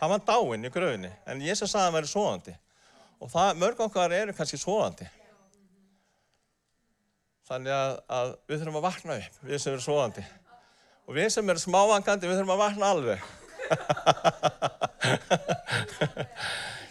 Hann 0.00 0.12
var 0.12 0.24
dáinn 0.28 0.66
í 0.68 0.70
gröfinni, 0.72 1.10
en 1.24 1.40
Jésus 1.40 1.70
sagði 1.70 1.82
að 1.82 1.86
hann 1.86 1.96
væri 1.96 2.10
svoðandi. 2.10 2.54
Og 3.22 3.30
það, 3.32 3.60
mörg 3.62 3.78
okkar 3.86 4.12
eru 4.12 4.34
kannski 4.36 4.58
svoðandi. 4.60 5.06
Þannig 7.46 7.72
að, 7.72 7.92
að 8.10 8.32
við 8.50 8.60
þurfum 8.60 8.78
að 8.80 8.86
vakna 8.88 9.16
upp, 9.22 9.34
við 9.46 9.62
sem 9.62 9.72
erum 9.72 9.84
svoðandi. 9.86 10.24
Og 11.06 11.14
við 11.16 11.28
sem 11.32 11.50
erum 11.52 11.62
smávangandi, 11.62 12.26
við 12.28 12.36
þurfum 12.40 12.54
að 12.56 12.62
vakna 12.64 12.90
alveg. 12.92 13.20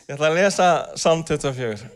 Ég 0.05 0.13
ætla 0.15 0.29
að 0.29 0.37
lesa 0.37 0.67
Salm 1.01 1.21
24. 1.27 1.89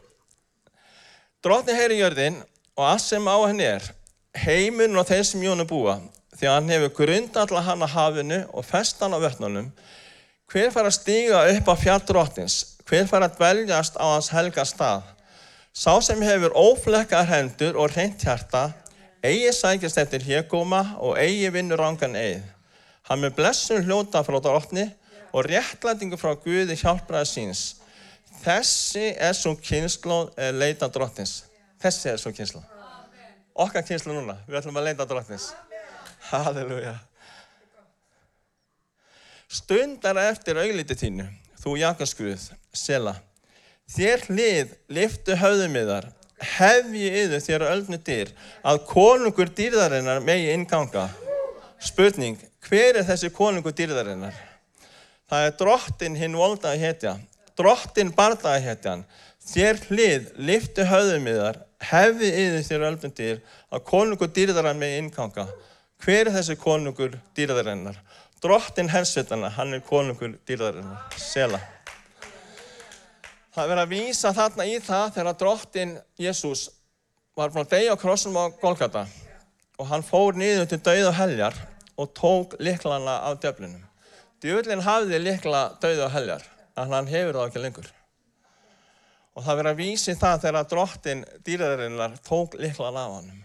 Drotni 1.45 1.73
heyri 1.77 2.01
jörðin 2.01 2.37
og 2.75 2.83
allt 2.89 3.05
sem 3.05 3.23
á 3.31 3.37
henni 3.45 3.63
er, 3.63 3.83
heiminn 4.43 4.97
og 4.99 5.07
þeir 5.07 5.25
sem 5.29 5.43
jónu 5.45 5.65
búa, 5.69 5.95
því 6.35 6.45
að 6.49 6.55
hann 6.57 6.71
hefur 6.73 6.95
grundalla 6.99 7.61
hann 7.63 7.85
að 7.85 7.93
hafinu 7.95 8.39
og 8.51 8.67
fest 8.67 8.99
hann 9.03 9.15
á 9.15 9.19
vötnunum, 9.23 9.69
hver 10.49 10.71
fara 10.73 10.89
að 10.89 10.97
stíga 10.97 11.45
upp 11.53 11.69
á 11.69 11.75
fjall 11.77 12.03
drottins, 12.05 12.59
hver 12.89 13.07
fara 13.09 13.29
að 13.29 13.37
dveljast 13.37 13.97
á 14.01 14.05
hans 14.15 14.29
helga 14.33 14.65
stað. 14.65 15.03
Sá 15.73 15.93
sem 16.01 16.21
hefur 16.25 16.55
óflekkar 16.57 17.27
hendur 17.29 17.77
og 17.77 17.93
reynt 17.93 18.23
hjarta, 18.25 18.71
eigi 19.21 19.51
sækist 19.53 19.99
eftir 20.01 20.25
hégóma 20.25 20.81
og 20.97 21.19
eigi 21.21 21.51
vinnur 21.53 21.83
ángan 21.85 22.17
eigið. 22.17 22.47
Hann 23.09 23.21
með 23.21 23.35
blessun 23.37 23.85
hljóta 23.85 24.23
frá 24.25 24.39
drottni 24.41 24.87
og 25.33 25.45
réttlætingu 25.45 26.17
frá 26.17 26.33
Guði 26.37 26.77
hjálpraði 26.77 27.29
síns. 27.29 27.63
Þessi 28.41 29.13
er 29.17 29.35
svo 29.37 29.55
kynnslóð 29.57 30.33
leita 30.57 30.89
drottins. 30.89 31.43
Þessi 31.81 32.13
er 32.13 32.21
svo 32.21 32.33
kynnslóð. 32.33 32.65
Okkar 33.59 33.85
kynnslóð 33.85 34.21
núna, 34.21 34.39
við 34.47 34.61
ætlum 34.61 34.81
að 34.81 34.89
leita 34.89 35.07
drottins. 35.09 35.51
Halleluja. 36.31 36.97
Stundar 39.49 40.13
eftir 40.27 40.59
augliti 40.61 40.93
þínu, 40.93 41.23
þú 41.57 41.71
Jakobsguð, 41.81 42.43
Sela. 42.69 43.15
Þér 43.89 44.25
hlið 44.27 44.75
liftu 44.93 45.33
höfðumiðar, 45.41 46.11
hefji 46.59 47.07
yður 47.23 47.41
þér 47.41 47.65
öllnu 47.71 47.97
dyr, 48.05 48.29
að 48.61 48.83
konungur 48.91 49.49
dýrðarinnar 49.57 50.21
megi 50.21 50.51
innganga. 50.53 51.07
Spurning, 51.81 52.37
hver 52.67 52.99
er 52.99 53.07
þessi 53.07 53.31
konungur 53.33 53.73
dýrðarinnar? 53.73 54.37
Það 55.33 55.47
er 55.47 55.57
drottin 55.63 56.19
hinn 56.21 56.37
voldaði 56.37 56.83
hetja, 56.83 57.15
drottin 57.57 58.13
bardaði 58.13 58.67
hetjan. 58.67 59.01
Þér 59.49 59.81
hlið 59.87 60.29
liftu 60.45 60.85
höfðumiðar, 60.85 61.57
hefji 61.89 62.29
yður 62.45 62.69
þér 62.69 62.87
öllnu 62.91 63.13
dyr, 63.17 63.41
að 63.73 63.85
konungur 63.89 64.29
dýrðarinnar 64.29 64.77
megi 64.77 65.01
innganga. 65.07 65.49
Hver 66.05 66.29
er 66.29 66.35
þessi 66.37 66.61
konungur 66.61 67.17
dýrðarinnar? 67.33 67.97
Drottin 68.39 68.87
hersveitana, 68.87 69.49
hann 69.51 69.75
er 69.75 69.81
konungur 69.83 70.37
dýrðarinnar. 70.47 71.09
Sela. 71.19 71.59
Það 73.51 73.63
er 73.63 73.71
verið 73.73 73.81
að 73.83 73.91
vísa 73.91 74.31
þarna 74.37 74.67
í 74.69 74.77
það 74.83 75.07
þegar 75.17 75.39
drottin 75.41 75.97
Jésús 76.21 76.69
var 77.35 77.51
að 77.51 77.73
deyja 77.73 77.97
á 77.97 77.99
krossum 77.99 78.37
á 78.39 78.47
Golgata 78.61 79.03
og 79.79 79.89
hann 79.89 80.05
fór 80.05 80.37
niður 80.39 80.69
til 80.71 80.79
dauð 80.85 81.09
og 81.09 81.17
heljar 81.17 81.57
og 81.99 82.13
tók 82.15 82.55
liklana 82.63 83.17
af 83.27 83.41
djöflinum. 83.43 83.83
Djöflin 84.39 84.85
hafði 84.85 85.19
likla 85.19 85.65
dauð 85.83 86.05
og 86.05 86.13
heljar, 86.13 86.45
en 86.79 86.95
hann 86.95 87.11
hefur 87.11 87.35
það 87.35 87.49
ekki 87.49 87.63
lengur. 87.65 87.91
Og 89.35 89.43
það 89.43 89.59
verið 89.59 89.71
að 89.73 89.81
vísi 89.83 90.15
það 90.19 90.41
þegar 90.45 90.71
drottin 90.71 91.25
dýrðarinnar 91.47 92.15
tók 92.23 92.55
liklana 92.59 93.03
af 93.03 93.17
honum. 93.17 93.43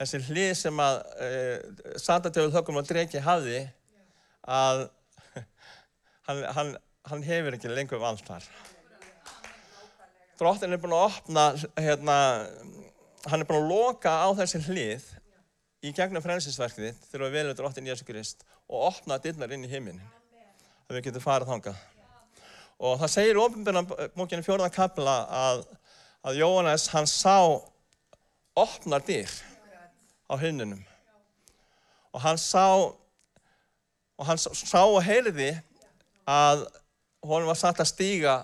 Þessi 0.00 0.22
hlið 0.30 0.52
sem 0.56 0.80
að 0.82 0.98
e, 1.20 1.30
Satadjöful 2.00 2.52
þökkum 2.56 2.80
og 2.80 2.88
dregi 2.88 3.20
hafði 3.22 3.60
að 4.42 4.84
hann, 6.28 6.44
hann, 6.56 6.76
hann 7.10 7.26
hefur 7.26 7.56
ekki 7.56 7.72
lengur 7.72 8.02
vald 8.02 8.22
þar. 8.26 8.46
Drottin 10.40 10.74
er 10.74 10.80
búin 10.82 10.94
að 10.96 11.04
opna, 11.06 11.44
hérna, 11.78 12.16
hann 13.30 13.42
er 13.42 13.46
búin 13.46 13.60
að 13.62 13.70
loka 13.70 14.14
á 14.26 14.28
þessi 14.40 14.62
hlið 14.66 15.04
í 15.82 15.92
gegnum 15.94 16.22
frelsisverkið 16.24 16.98
þegar 17.10 17.26
við 17.26 17.36
velum 17.36 17.56
drottin 17.58 17.88
Jésu 17.90 18.06
Krist 18.06 18.44
og 18.70 18.88
opna 18.88 19.18
dillar 19.22 19.52
inn 19.54 19.66
í 19.66 19.70
heiminin. 19.70 20.02
Það 20.86 20.98
við 20.98 21.06
getum 21.08 21.24
farið 21.24 21.52
þangað. 21.52 21.82
Og 22.82 22.96
það 22.98 23.12
segir 23.12 23.38
ofinbjörnabókinu 23.38 24.42
fjórða 24.42 24.70
kapla 24.74 25.14
að, 25.38 25.62
að 26.26 26.40
Jóhannes 26.40 26.88
hann 26.90 27.06
sá 27.10 27.36
opnar 28.58 29.04
dyr 29.06 29.30
á 30.26 30.34
himninum. 30.40 30.82
Og 32.12 32.24
hann 32.24 32.40
sá 32.40 32.66
og 34.18 34.28
hann 34.28 34.40
sá 34.40 34.82
og 34.82 35.02
heyrði 35.04 35.52
að 36.28 36.66
honum 37.22 37.50
var 37.50 37.58
satt 37.58 37.80
að 37.82 37.90
stíga 37.90 38.34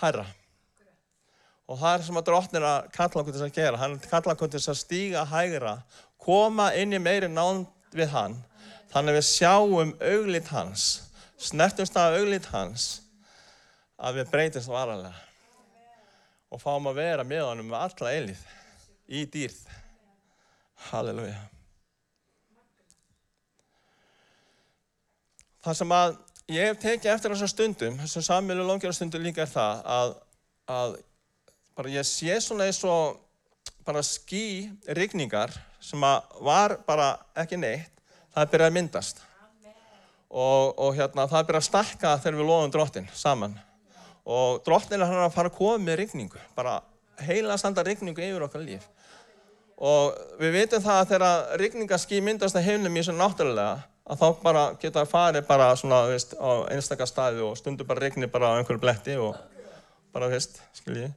hærra. 0.00 0.26
Og 1.68 1.76
það 1.76 1.94
er 1.94 2.04
sem 2.06 2.20
að 2.20 2.28
drottnir 2.30 2.64
að 2.64 2.86
kalla 2.94 3.20
okkur 3.20 3.34
til 3.34 3.40
þess 3.40 3.48
að 3.50 3.58
gera. 3.58 3.80
Hann 3.82 3.98
kalla 4.04 4.34
okkur 4.34 4.52
til 4.52 4.60
þess 4.60 4.72
að 4.72 4.78
stíga 4.80 5.24
hægra, 5.28 5.74
koma 6.20 6.70
inn 6.80 6.96
í 6.96 7.02
meiri 7.02 7.28
nánd 7.28 7.68
við 7.92 8.12
hann. 8.14 8.38
Þannig 8.88 9.18
við 9.18 9.26
sjáum 9.28 9.92
auglít 10.00 10.48
hans, 10.48 10.86
snertumst 11.36 11.98
af 12.00 12.16
auglít 12.16 12.48
hans, 12.54 12.86
að 14.00 14.22
við 14.22 14.32
breytist 14.32 14.72
varalega. 14.72 15.12
Og 16.48 16.62
fáum 16.62 16.88
að 16.88 17.02
vera 17.02 17.28
með 17.28 17.44
honum 17.50 17.68
með 17.68 17.84
alla 17.84 18.16
eilið 18.16 18.42
í 19.12 19.26
dýrð. 19.28 19.60
Halleluja. 20.88 21.57
Það 25.64 25.78
sem 25.80 25.94
að 25.94 26.16
ég 26.54 26.68
hef 26.70 26.80
tekið 26.82 27.12
eftir 27.12 27.34
þessar 27.34 27.50
stundum, 27.52 27.96
þessum 28.02 28.24
samilu 28.24 28.66
langjörastundum 28.66 29.24
líka 29.24 29.42
er 29.44 29.50
það 29.52 29.80
að, 29.94 30.12
að 30.70 30.98
bara 31.78 31.94
ég 31.94 32.06
sé 32.06 32.38
svona 32.42 32.68
eins 32.68 32.80
og 32.86 33.18
bara 33.86 34.04
ský 34.04 34.68
rigningar 34.96 35.54
sem 35.82 36.02
að 36.04 36.42
var 36.44 36.76
bara 36.86 37.08
ekki 37.38 37.58
neitt, 37.60 37.90
það 38.34 38.44
er 38.44 38.52
byrjað 38.52 38.70
að 38.70 38.76
myndast. 38.76 39.24
Og, 40.28 40.74
og 40.76 40.92
hérna 40.98 41.24
það 41.30 41.40
er 41.40 41.48
byrjað 41.48 41.62
að 41.62 41.68
stakka 41.70 42.14
þegar 42.20 42.38
við 42.38 42.50
lofum 42.50 42.74
drottin 42.74 43.10
saman. 43.16 43.58
Og 44.28 44.60
drottin 44.66 45.00
er 45.00 45.08
hann 45.08 45.24
að 45.24 45.34
fara 45.34 45.50
að 45.50 45.56
koma 45.56 45.80
með 45.80 46.02
rigningu, 46.02 46.40
bara 46.56 46.82
heila 47.24 47.56
standa 47.58 47.84
rigningu 47.86 48.22
yfir 48.22 48.44
okkar 48.44 48.64
líf. 48.64 48.84
Og 49.78 50.14
við 50.40 50.56
veitum 50.58 50.82
það 50.84 51.00
að 51.00 51.12
þegar 51.12 51.58
rigningaský 51.62 52.20
myndast 52.24 52.58
að 52.58 52.66
heimlum 52.66 52.98
í 52.98 53.00
þessu 53.00 53.14
náttúrulega, 53.16 53.78
að 54.08 54.22
þá 54.22 54.42
bara 54.42 54.64
geta 54.80 55.02
að 55.04 55.10
fari 55.12 55.42
bara 55.46 55.68
svona, 55.76 56.02
veist, 56.08 56.34
á 56.40 56.64
einstakar 56.72 57.08
staði 57.10 57.42
og 57.44 57.56
stundu 57.60 57.86
bara 57.88 58.06
rigni 58.06 58.28
bara 58.30 58.54
á 58.54 58.58
einhverju 58.58 58.80
bletti 58.82 59.16
og 59.20 59.36
bara, 60.14 60.30
veist, 60.32 60.62
skiljið. 60.78 61.12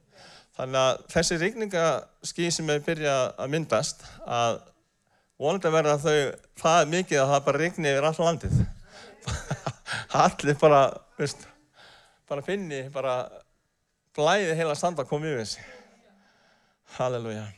Þannig 0.58 0.80
að 0.82 1.04
þessi 1.14 1.38
rigningaský 1.40 2.50
sem 2.52 2.68
er 2.74 2.82
byrjað 2.84 3.22
að 3.40 3.54
myndast, 3.54 4.04
að 4.28 4.60
vonandi 5.40 5.72
verða 5.72 5.96
þau 6.02 6.18
það 6.60 6.92
mikið 6.92 7.22
að 7.22 7.32
það 7.32 7.46
bara 7.46 7.62
rigni 7.62 7.94
yfir 7.94 8.08
all 8.10 8.26
landið. 8.26 8.60
Allir 10.26 10.60
bara, 10.60 10.82
veist, 11.16 11.48
bara 12.28 12.44
finni, 12.44 12.84
bara 12.92 13.16
blæði 14.16 14.52
heila 14.60 14.76
standa 14.76 15.06
að 15.06 15.12
koma 15.14 15.32
yfir 15.32 15.44
þessi. 15.46 15.66
Halleluja. 16.98 17.48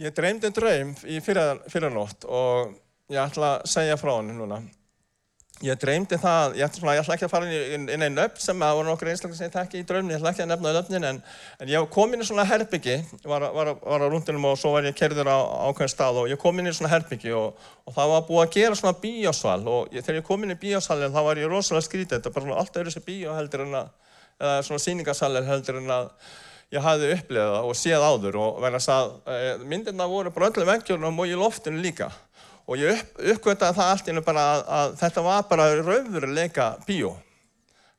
Ég 0.00 0.14
dreymdi 0.16 0.48
en 0.48 0.54
draum 0.56 0.92
í 1.04 1.18
fyrranótt 1.20 2.24
og 2.24 2.76
ég 3.12 3.20
ætla 3.20 3.58
að 3.58 3.66
segja 3.68 3.98
frá 4.00 4.14
hann 4.14 4.30
núna. 4.32 4.62
Ég 5.60 5.76
dreymdi 5.76 6.16
það, 6.16 6.54
ég 6.56 6.64
ætla, 6.64 6.94
ég 6.96 7.02
ætla 7.02 7.16
ekki 7.18 7.26
að 7.26 7.32
fara 7.34 7.48
inn, 7.52 7.82
inn 7.92 8.04
einn 8.06 8.16
nöfn 8.16 8.40
sem 8.40 8.62
að 8.64 8.78
voru 8.78 8.88
nokkur 8.88 9.10
einstaklega 9.12 9.36
sem 9.36 9.50
ég 9.50 9.52
tekki 9.52 9.82
í 9.82 9.84
draumni, 9.84 10.14
ég 10.14 10.22
ætla 10.22 10.32
ekki 10.32 10.46
að 10.46 10.48
nefna 10.54 10.72
nöfnin 10.72 11.04
en, 11.04 11.20
en 11.60 11.68
ég 11.68 11.88
kom 11.92 12.16
inn 12.16 12.24
í 12.24 12.28
svona 12.30 12.46
herbyggi, 12.48 12.96
var, 13.28 13.44
var, 13.52 13.74
var 13.76 14.00
á 14.00 14.08
rundinum 14.08 14.48
og 14.48 14.56
svo 14.56 14.72
var 14.72 14.88
ég 14.88 14.96
kerður 14.96 15.28
á 15.28 15.36
ákveðin 15.68 15.92
stað 15.92 16.22
og 16.22 16.32
ég 16.32 16.40
kom 16.40 16.62
inn 16.62 16.72
í 16.72 16.76
svona 16.78 16.94
herbyggi 16.94 17.36
og, 17.36 17.60
og 17.84 17.96
það 17.98 18.12
var 18.14 18.28
búið 18.30 18.44
að 18.46 18.56
gera 18.56 18.80
svona 18.80 18.96
bíósval 19.04 19.60
og 19.68 19.92
ég, 19.92 20.06
þegar 20.06 20.22
ég 20.22 20.28
kom 20.30 20.48
inn 20.48 20.56
í 20.56 20.60
bíósalinn 20.64 21.12
þá 21.12 21.20
var 21.28 21.44
ég 21.44 21.52
rosalega 21.52 21.90
skrítið, 21.90 22.22
þetta 22.22 22.32
var 22.38 22.48
bara 22.48 22.62
allt 22.64 22.80
öðru 22.80 22.96
sem 22.96 23.04
bíó 23.04 23.36
heldur 23.36 23.66
en 23.66 23.82
að, 23.82 24.14
eða 24.40 24.62
svona 24.70 24.86
síningasalir 24.86 25.50
heldur 25.50 25.84
en 25.84 25.98
að 25.98 26.14
ég 26.70 26.84
hafði 26.84 27.14
upplegað 27.16 27.68
og 27.68 27.78
séð 27.78 28.06
áður 28.06 28.40
og 28.40 28.58
verðast 28.62 28.92
að 28.94 29.14
e, 29.26 29.38
myndirna 29.66 30.06
voru 30.10 30.32
bara 30.34 30.50
öllu 30.52 30.66
veggjörnum 30.68 31.22
og 31.22 31.30
í 31.30 31.38
loftinu 31.38 31.82
líka 31.82 32.10
Og 32.70 32.78
ég 32.78 32.94
upp, 32.94 33.16
uppgötaði 33.32 33.74
það 33.80 33.88
allt 33.92 34.08
innu 34.12 34.22
bara 34.22 34.42
að, 34.52 34.60
að 34.78 34.92
þetta 35.00 35.22
var 35.26 35.46
bara 35.50 35.64
raunveruleika 35.80 36.66
bíó. 36.86 37.16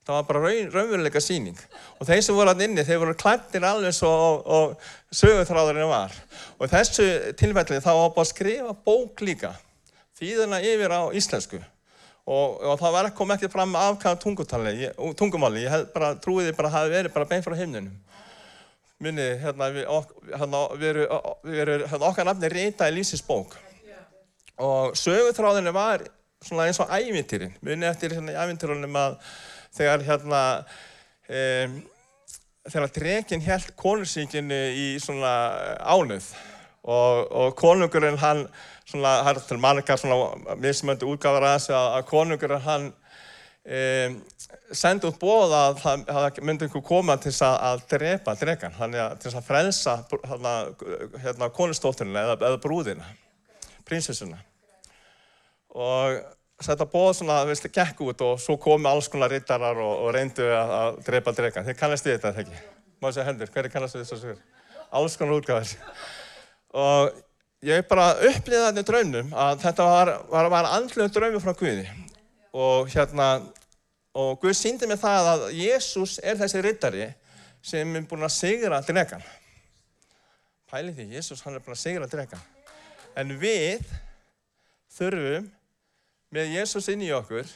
Það 0.02 0.16
var 0.16 0.24
bara 0.30 0.40
raun, 0.46 0.70
raunveruleika 0.72 1.20
síning. 1.22 1.58
Og 2.00 2.08
þeir 2.08 2.22
sem 2.24 2.38
voru 2.38 2.50
alltaf 2.50 2.64
inni, 2.66 2.84
þeir 2.88 3.02
voru 3.02 3.16
klættir 3.20 3.66
alveg 3.68 3.92
svo 3.94 4.12
og, 4.12 4.48
og 4.48 5.18
sögurþráðurinn 5.20 5.90
var. 5.90 6.16
Og 6.56 6.64
í 6.64 6.72
þessu 6.72 7.06
tilfelli 7.38 7.82
þá 7.84 7.90
var 7.90 8.14
bara 8.16 8.24
að 8.24 8.30
skrifa 8.32 8.72
bók 8.88 9.20
líka, 9.26 9.52
þýðina 10.18 10.62
yfir 10.64 10.96
á 10.96 11.02
íslensku. 11.20 11.60
Og, 12.22 12.56
og 12.62 12.80
það 12.80 13.12
kom 13.18 13.34
ekki 13.34 13.52
fram 13.52 13.76
afkvæða 13.76 14.22
tungumáli, 15.18 15.66
ég 15.66 15.74
held 15.74 15.92
bara, 15.92 16.14
trúiði 16.22 16.56
bara 16.56 16.70
að 16.70 16.74
það 16.78 16.80
hafi 16.80 16.96
verið 16.96 17.14
bara 17.18 17.28
bein 17.28 17.44
frá 17.44 17.56
himnunum. 17.58 17.94
Minni, 19.02 19.28
hérna, 19.42 19.68
við, 19.74 19.86
ok, 19.90 20.12
hérna, 20.30 20.64
við 20.78 21.00
við 21.42 21.62
erum, 21.64 21.86
hérna, 21.90 22.08
okkar 22.08 22.28
nafni 22.28 22.50
reyta 22.52 22.90
í 22.90 22.96
Lísis 22.96 23.24
bók. 23.26 23.56
Og 24.62 24.94
sögurþráðurinn 24.98 25.74
var 25.74 26.04
svona 26.42 26.68
eins 26.68 26.78
og 26.82 26.90
ævintýrin. 26.92 27.56
Minni 27.66 27.88
eftir 27.88 28.14
hérna 28.14 28.34
í 28.34 28.38
ævintýrunum 28.38 28.98
að 29.00 29.16
þegar 29.74 30.04
hérna 30.06 30.42
um, 31.28 31.76
þegar 32.70 32.94
drekinn 32.94 33.42
held 33.42 33.72
konursíkinu 33.78 34.60
í 34.78 34.86
svona 35.02 35.32
ánuð 35.82 36.28
og, 36.82 37.30
og 37.30 37.54
konungurinn 37.58 38.20
hann 38.22 38.44
svona, 38.86 39.22
það 39.22 39.30
er 39.32 39.40
til 39.48 39.60
margar 39.62 40.00
svona 40.00 40.56
mismöndu 40.62 41.08
útgáðar 41.10 41.48
að 41.48 41.56
þessu 41.56 41.76
að 41.78 42.04
konungurinn 42.10 42.66
hann 42.66 42.88
um, 42.92 44.20
sendi 44.76 45.08
út 45.08 45.18
bóð 45.20 45.54
að 45.56 45.80
það, 45.82 46.04
það 46.08 46.38
myndi 46.48 46.66
einhver 46.68 46.84
koma 46.86 47.16
til 47.20 47.32
að, 47.32 47.56
að 47.70 47.82
drepa 47.92 48.36
drekan, 48.40 48.76
þannig 48.78 49.02
að 49.04 49.16
til 49.24 49.32
að 49.32 49.48
frelsa 49.48 49.96
hérna, 50.28 50.54
hérna 51.24 51.50
konustótturina 51.56 52.24
eða, 52.26 52.38
eða 52.50 52.62
brúðina, 52.62 53.08
prinsessuna 53.88 54.40
og 55.72 56.20
þetta 56.62 56.86
bóð 56.92 57.10
svona, 57.18 57.40
þú 57.42 57.50
veist, 57.52 57.68
gekk 57.74 58.02
út 58.06 58.24
og 58.26 58.40
svo 58.42 58.56
komi 58.60 58.88
alls 58.90 59.08
konar 59.12 59.32
rittarar 59.32 59.78
og, 59.82 59.92
og 60.04 60.14
reyndu 60.14 60.46
að, 60.46 60.72
að 60.78 60.98
drepa 61.08 61.34
dregan. 61.36 61.66
Þið 61.66 61.78
kannast 61.80 62.08
við 62.08 62.18
þetta, 62.18 62.42
ekki? 62.42 62.62
Ég 63.02 63.14
segja 63.16 63.26
hendur, 63.28 63.52
hverju 63.54 63.72
kannast 63.72 63.98
við 63.98 64.08
þessu? 64.10 64.34
Alls 64.92 65.16
konar 65.18 65.40
útgáðar. 65.40 65.72
Og 66.82 67.16
ég 67.66 67.88
bara 67.88 68.12
upplýði 68.28 68.62
þetta 68.68 68.84
í 68.84 68.88
draunum 68.90 69.34
að 69.46 69.64
þetta 69.64 69.88
var, 69.88 70.12
var, 70.30 70.50
var 70.52 70.70
andlega 70.76 71.14
draumi 71.16 71.42
frá 71.42 71.54
Guði. 71.58 71.88
Og 72.52 72.92
hérna, 72.92 73.28
og 74.12 74.40
Guð 74.42 74.56
síndi 74.56 74.88
mig 74.88 75.00
það 75.00 75.28
að 75.30 75.44
Jésús 75.56 76.18
er 76.22 76.36
þessi 76.40 76.62
rittari 76.64 77.08
sem 77.64 77.96
er 77.96 78.06
búinn 78.08 78.26
að 78.26 78.34
sigra 78.34 78.82
dregan. 78.84 79.22
Pæli 80.68 80.92
því, 80.96 81.08
Jésús 81.16 81.42
hann 81.44 81.56
er 81.56 81.64
búinn 81.64 81.76
að 81.76 81.82
sigra 81.84 82.08
dregan. 82.10 82.42
En 83.16 83.32
við 83.40 83.84
þurfum 84.92 85.48
með 86.32 86.54
Jésús 86.58 86.88
inn 86.92 87.04
í 87.04 87.12
okkur 87.14 87.48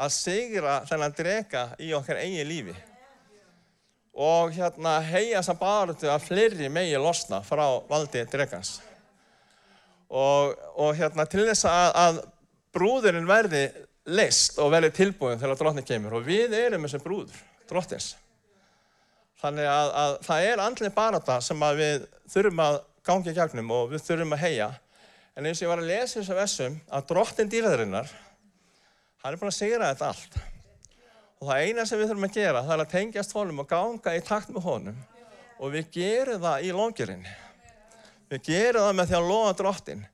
að 0.00 0.14
sigra 0.16 0.80
þennan 0.88 1.16
drega 1.16 1.64
í 1.80 1.90
okkar 1.96 2.22
eigin 2.22 2.48
lífi 2.48 2.76
og 4.20 4.52
hérna 4.56 4.98
heia 5.06 5.40
að 5.40 5.58
barðu 5.60 6.08
að 6.10 6.24
fleiri 6.26 6.68
megi 6.72 6.98
losna 6.98 7.40
frá 7.46 7.64
valdi 7.88 8.24
dregans 8.28 8.80
og, 10.08 10.56
og 10.74 10.96
hérna 10.98 11.26
til 11.30 11.44
þess 11.46 11.68
að, 11.68 11.90
að 11.94 12.20
brúðurinn 12.74 13.28
verði 13.28 13.62
leist 14.10 14.58
og 14.58 14.72
verði 14.74 14.92
tilbúin 14.96 15.40
þegar 15.40 15.60
drottin 15.60 15.86
kemur 15.86 16.18
og 16.18 16.26
við 16.26 16.56
erum 16.58 16.86
þessi 16.86 17.02
brúður, 17.04 17.40
drottins 17.70 18.12
þannig 19.40 19.70
að, 19.70 19.90
að 20.02 20.14
það 20.26 20.46
er 20.50 20.62
andlið 20.66 20.94
barata 20.96 21.40
sem 21.44 21.66
að 21.66 21.82
við 21.82 22.06
þurfum 22.34 22.62
að 22.66 22.78
gangi 23.06 23.32
í 23.32 23.36
gegnum 23.36 23.74
og 23.74 23.92
við 23.94 24.06
þurfum 24.08 24.36
að 24.36 24.42
heia 24.44 24.70
En 25.40 25.46
eins 25.46 25.60
og 25.62 25.64
ég 25.64 25.70
var 25.70 25.80
að 25.80 25.88
lesa 25.88 26.18
þessu 26.18 26.34
vessum 26.36 26.74
að 26.92 27.04
drottin 27.08 27.48
dýraðurinnar, 27.48 28.08
hann 29.22 29.32
er 29.32 29.38
búin 29.40 29.48
að 29.48 29.56
segra 29.56 29.90
þetta 29.92 30.08
allt. 30.10 30.34
Og 31.40 31.46
það 31.48 31.62
eina 31.64 31.84
sem 31.88 32.00
við 32.00 32.10
þurfum 32.10 32.26
að 32.26 32.34
gera, 32.34 32.60
það 32.66 32.74
er 32.74 32.82
að 32.82 32.90
tengjast 32.92 33.32
honum 33.38 33.62
og 33.62 33.68
ganga 33.70 34.12
í 34.18 34.20
takt 34.26 34.50
með 34.52 34.66
honum. 34.66 34.98
Og 35.60 35.72
við 35.72 35.88
gerum 35.94 36.42
það 36.42 36.66
í 36.66 36.74
longjörinn. 36.76 37.24
Við 38.28 38.42
gerum 38.50 38.84
það 38.84 38.98
með 38.98 39.08
því 39.08 39.18
að 39.20 39.30
loða 39.30 39.54
drottin. 39.62 40.04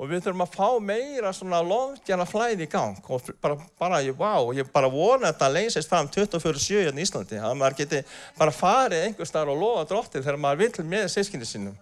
Og 0.00 0.08
við 0.08 0.22
þurfum 0.24 0.46
að 0.46 0.54
fá 0.54 0.68
meira 0.80 1.30
svona 1.36 1.58
longjana 1.60 2.24
flæði 2.24 2.64
í 2.64 2.70
gang. 2.72 2.96
Og 3.12 3.26
bara, 3.42 3.58
bara 3.76 3.98
ég, 4.00 4.16
wow, 4.16 4.48
ég 4.56 4.70
bara 4.72 4.88
vona 4.88 5.28
að 5.28 5.34
þetta 5.34 5.50
leysist 5.52 5.90
fram 5.92 6.08
24-7 6.08 6.86
í 6.88 7.04
Íslandi. 7.04 7.36
Að 7.36 7.58
maður 7.60 7.76
geti 7.82 8.00
bara 8.38 8.54
farið 8.54 9.04
einhver 9.10 9.28
starf 9.28 9.52
og 9.52 9.60
loða 9.60 9.84
drottin 9.90 10.24
þegar 10.24 10.40
maður 10.40 10.62
vil 10.62 10.86
með 10.88 11.10
sískinni 11.12 11.48
sínum. 11.48 11.76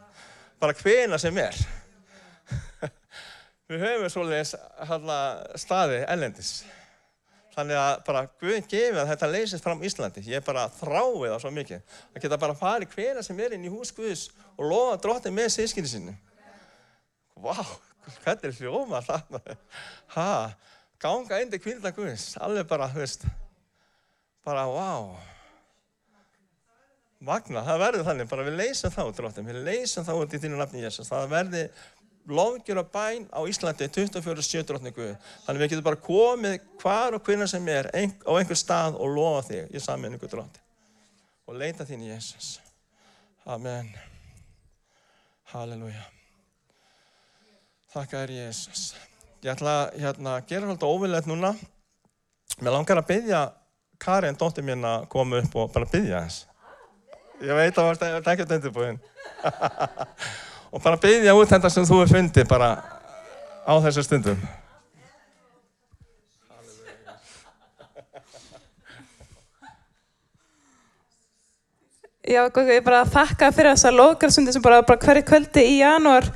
Bara 0.59 0.75
hvena 0.81 1.21
sem 1.23 1.39
er. 1.39 1.63
Við 3.71 3.87
höfum 3.87 4.11
svolítið 4.11 4.55
hérna, 4.91 5.23
staði 5.63 6.03
ellendis. 6.11 6.53
Þannig 7.55 7.79
að 7.79 8.05
bara 8.07 8.27
Guð 8.43 8.63
gefið 8.71 9.03
að 9.05 9.11
þetta 9.13 9.33
leysist 9.37 9.63
fram 9.63 9.79
í 9.83 9.87
Íslandi. 9.87 10.27
Ég 10.27 10.43
bara 10.47 10.67
þráið 10.81 11.29
það 11.37 11.43
svo 11.45 11.55
mikið. 11.55 11.99
Það 12.15 12.27
geta 12.27 12.43
bara 12.43 12.59
farið 12.59 12.99
hvena 12.99 13.23
sem 13.23 13.47
er 13.47 13.55
inn 13.55 13.67
í 13.67 13.71
hús 13.71 13.95
Guðs 13.95 14.33
og 14.57 14.73
lofa 14.73 14.99
drottin 15.07 15.39
með 15.39 15.53
sískinni 15.55 15.91
sinni. 15.91 16.23
Vá, 17.39 17.55
hvernig 18.25 18.49
er 18.49 18.59
hljóma 18.59 19.01
það? 19.07 19.41
Hæ, 20.15 20.29
ganga 21.03 21.41
indi 21.43 21.61
kvilda 21.63 21.93
Guðs. 21.97 22.31
Alveg 22.43 22.69
bara, 22.71 22.89
þú 22.93 23.03
veist, 23.03 23.27
bara 24.47 24.65
vá. 24.71 24.93
Magna, 27.19 27.65
það 27.67 27.81
verður 27.83 28.05
þannig, 28.07 28.29
bara 28.31 28.45
við 28.47 28.59
leysum 28.61 28.95
þá 28.95 29.03
drottin. 29.17 29.49
Við 29.51 29.65
leysum 29.67 30.07
þá 30.07 30.13
út 30.21 30.35
í 30.35 30.43
þínu 30.43 30.59
nafni 30.61 30.85
Jésús. 30.85 31.11
Það 31.11 31.33
verður 31.33 31.87
lofgjur 32.29 32.83
og 32.83 32.91
bæn 32.93 33.27
á 33.33 33.41
Íslandi 33.49 33.89
24-7 33.89 34.63
drotningu. 34.69 35.09
Þannig 35.47 35.65
við 35.65 35.73
getum 35.73 35.87
bara 35.89 36.03
komið 36.03 36.59
hvar 36.83 37.17
og 37.17 37.25
hvernig 37.27 37.51
sem 37.51 37.73
er 37.73 37.91
ein, 37.97 38.13
á 38.23 38.33
einhver 38.37 38.59
stað 38.59 39.01
og 39.01 39.17
lofa 39.17 39.49
þig 39.49 39.75
í 39.75 39.83
sammenningu 39.83 40.31
drotti. 40.31 40.63
Og 41.49 41.59
leita 41.59 41.89
þín 41.89 42.05
í 42.07 42.13
Jésús. 42.13 42.59
Amen. 43.49 43.91
Halleluja. 45.55 46.18
Þakka 47.89 48.19
þér 48.21 48.31
Jésús. 48.35 48.81
Ég 49.41 49.49
ætla 49.55 49.75
hérna, 49.97 50.35
að 50.37 50.51
gera 50.51 50.67
alltaf 50.69 50.91
óvinnlegt 50.93 51.29
núna. 51.31 51.55
Mér 52.61 52.75
langar 52.75 53.01
að 53.01 53.07
byggja 53.09 53.41
Karin, 53.99 54.37
dóttir 54.37 54.67
mín, 54.67 54.85
að 54.85 55.07
koma 55.09 55.41
upp 55.41 55.57
og 55.57 55.71
bara 55.73 55.89
byggja 55.89 56.21
þess. 56.27 56.43
Ég 57.41 57.57
veit 57.57 57.73
að 57.81 57.89
það 58.03 58.13
var 58.19 58.29
ekkert 58.35 58.53
undirbúinn. 58.59 59.01
og 60.73 60.85
bara 60.85 61.01
byggja 61.01 61.37
út 61.39 61.55
þetta 61.55 61.73
sem 61.73 61.89
þú 61.89 62.03
er 62.05 62.13
fundið 62.13 62.49
bara 62.53 62.71
á 63.65 63.73
þessu 63.89 64.05
stundum. 64.05 64.45
Já, 72.29 72.45
ég 72.45 72.85
bara 72.85 73.07
þakka 73.09 73.55
fyrir 73.57 73.73
þessa 73.73 73.97
lokalsundi 73.97 74.53
sem 74.53 74.61
bara, 74.61 74.85
bara 74.85 75.01
hverju 75.01 75.25
kvöldi 75.31 75.63
í 75.65 75.79
janúar 75.81 76.29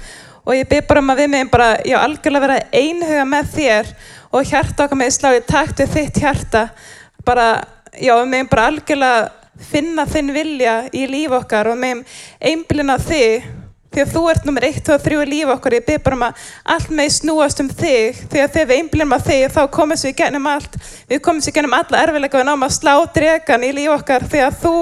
og 0.42 0.57
ég 0.57 0.68
byrð 0.70 0.88
bara 0.88 1.02
um 1.02 1.12
að 1.12 1.22
við 1.22 1.31
meðum 1.35 1.52
bara, 1.52 1.68
já, 1.87 1.96
algjörlega 2.00 2.46
vera 2.46 2.62
einhuga 2.74 3.26
með 3.28 3.52
þér 3.57 3.92
og 4.33 4.48
hjarta 4.48 4.87
okkar 4.87 4.98
með 4.98 5.14
slagið 5.16 5.46
takt 5.50 5.83
við 5.83 5.94
þitt 5.96 6.20
hjarta. 6.24 6.62
Bara, 7.26 7.48
já, 7.94 8.14
við 8.16 8.31
meðum 8.33 8.50
bara 8.50 8.66
algjörlega 8.72 9.22
finna 9.72 10.07
þinn 10.11 10.33
vilja 10.35 10.76
í 10.96 11.05
líf 11.11 11.35
okkar 11.37 11.70
og 11.70 11.78
meðum 11.78 12.02
einblina 12.42 12.98
þig 12.98 13.46
því 13.92 14.02
að 14.02 14.12
þú 14.14 14.22
ert 14.33 14.46
nummer 14.48 14.64
1, 14.66 14.78
2 14.87 14.94
og 14.96 15.02
3 15.05 15.18
í 15.22 15.28
lífa 15.28 15.55
okkur 15.57 15.76
ég 15.76 15.85
byrð 15.87 16.05
bara 16.07 16.16
um 16.16 16.24
að 16.26 16.44
allt 16.74 16.92
með 16.96 17.11
snúast 17.16 17.62
um 17.62 17.68
þig. 17.68 18.20
Því 18.33 18.42
að 18.42 18.52
þegar 18.57 18.68
við 18.70 18.81
einblýnum 18.81 19.16
að 19.16 19.26
þig 19.28 19.44
þá 19.52 19.61
komumst 19.76 20.07
við 20.07 20.14
gennum 20.22 20.48
allt. 20.48 20.78
Við 21.11 21.22
komumst 21.26 21.50
við 21.50 21.57
gennum 21.59 21.76
alla 21.76 22.02
erfilega 22.07 22.40
við 22.40 22.48
náum 22.48 22.66
að 22.66 22.74
slá 22.76 22.92
dregan 23.16 23.66
í 23.66 23.72
lífa 23.76 23.96
okkar. 23.98 24.26
Því 24.33 24.42
að 24.46 24.59
þú 24.62 24.74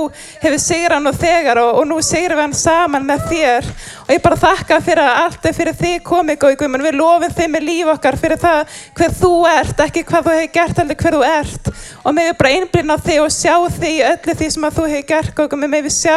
hefur 0.45 0.63
sigran 0.65 1.11
og 1.11 1.19
þegar 1.21 1.63
og, 1.65 1.71
og 1.81 1.89
nú 1.91 1.99
sigrum 2.05 2.39
við 2.41 2.47
hann 2.47 2.57
saman 2.61 3.09
með 3.09 3.27
þér. 3.33 3.71
Og 4.07 4.15
ég 4.15 4.23
bara 4.25 4.41
þakka 4.45 4.81
fyrir 4.87 5.03
að 5.05 5.21
allt 5.25 5.51
er 5.51 5.57
fyrir 5.59 5.79
þig 5.81 6.05
komið 6.07 6.47
og 6.51 6.87
við 6.87 6.99
lofum 6.99 7.35
þig 7.37 7.51
með 7.51 7.67
lífa 7.67 7.95
okkar 7.97 8.19
fyrir 8.21 8.41
það 8.41 8.79
hver 8.99 9.17
þú 9.21 9.33
ert 9.51 9.83
ekki 9.85 10.05
hvað 10.07 10.27
þú 10.27 10.37
hefur 10.37 10.53
gert 10.55 10.81
alveg 10.83 11.05
hver 11.05 11.17
þú 11.17 11.25
ert. 11.27 11.71
Og 12.01 12.17
með 12.17 12.31
við 12.31 12.39
bara 12.41 12.55
einblýna 12.57 12.97
á 12.97 13.05
þig 13.07 13.21
og 13.25 13.35
sjá 13.35 13.55
þig 13.77 13.97
í 13.97 14.05
öllu 14.11 14.37
því 14.41 14.51
sem 14.55 14.67
að 14.67 14.79
þú 14.79 14.87
hefur 14.95 15.09
gert 15.11 15.43
og 15.45 15.59
með 15.61 15.87
við 15.87 15.95
sjá 15.95 16.17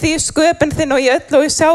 því 0.00 0.12
sköpun 0.26 0.74
þinn 0.76 0.96
og 0.96 1.02
í 1.02 1.10
öllu 1.12 1.42
og 1.42 1.52
sjá 1.52 1.70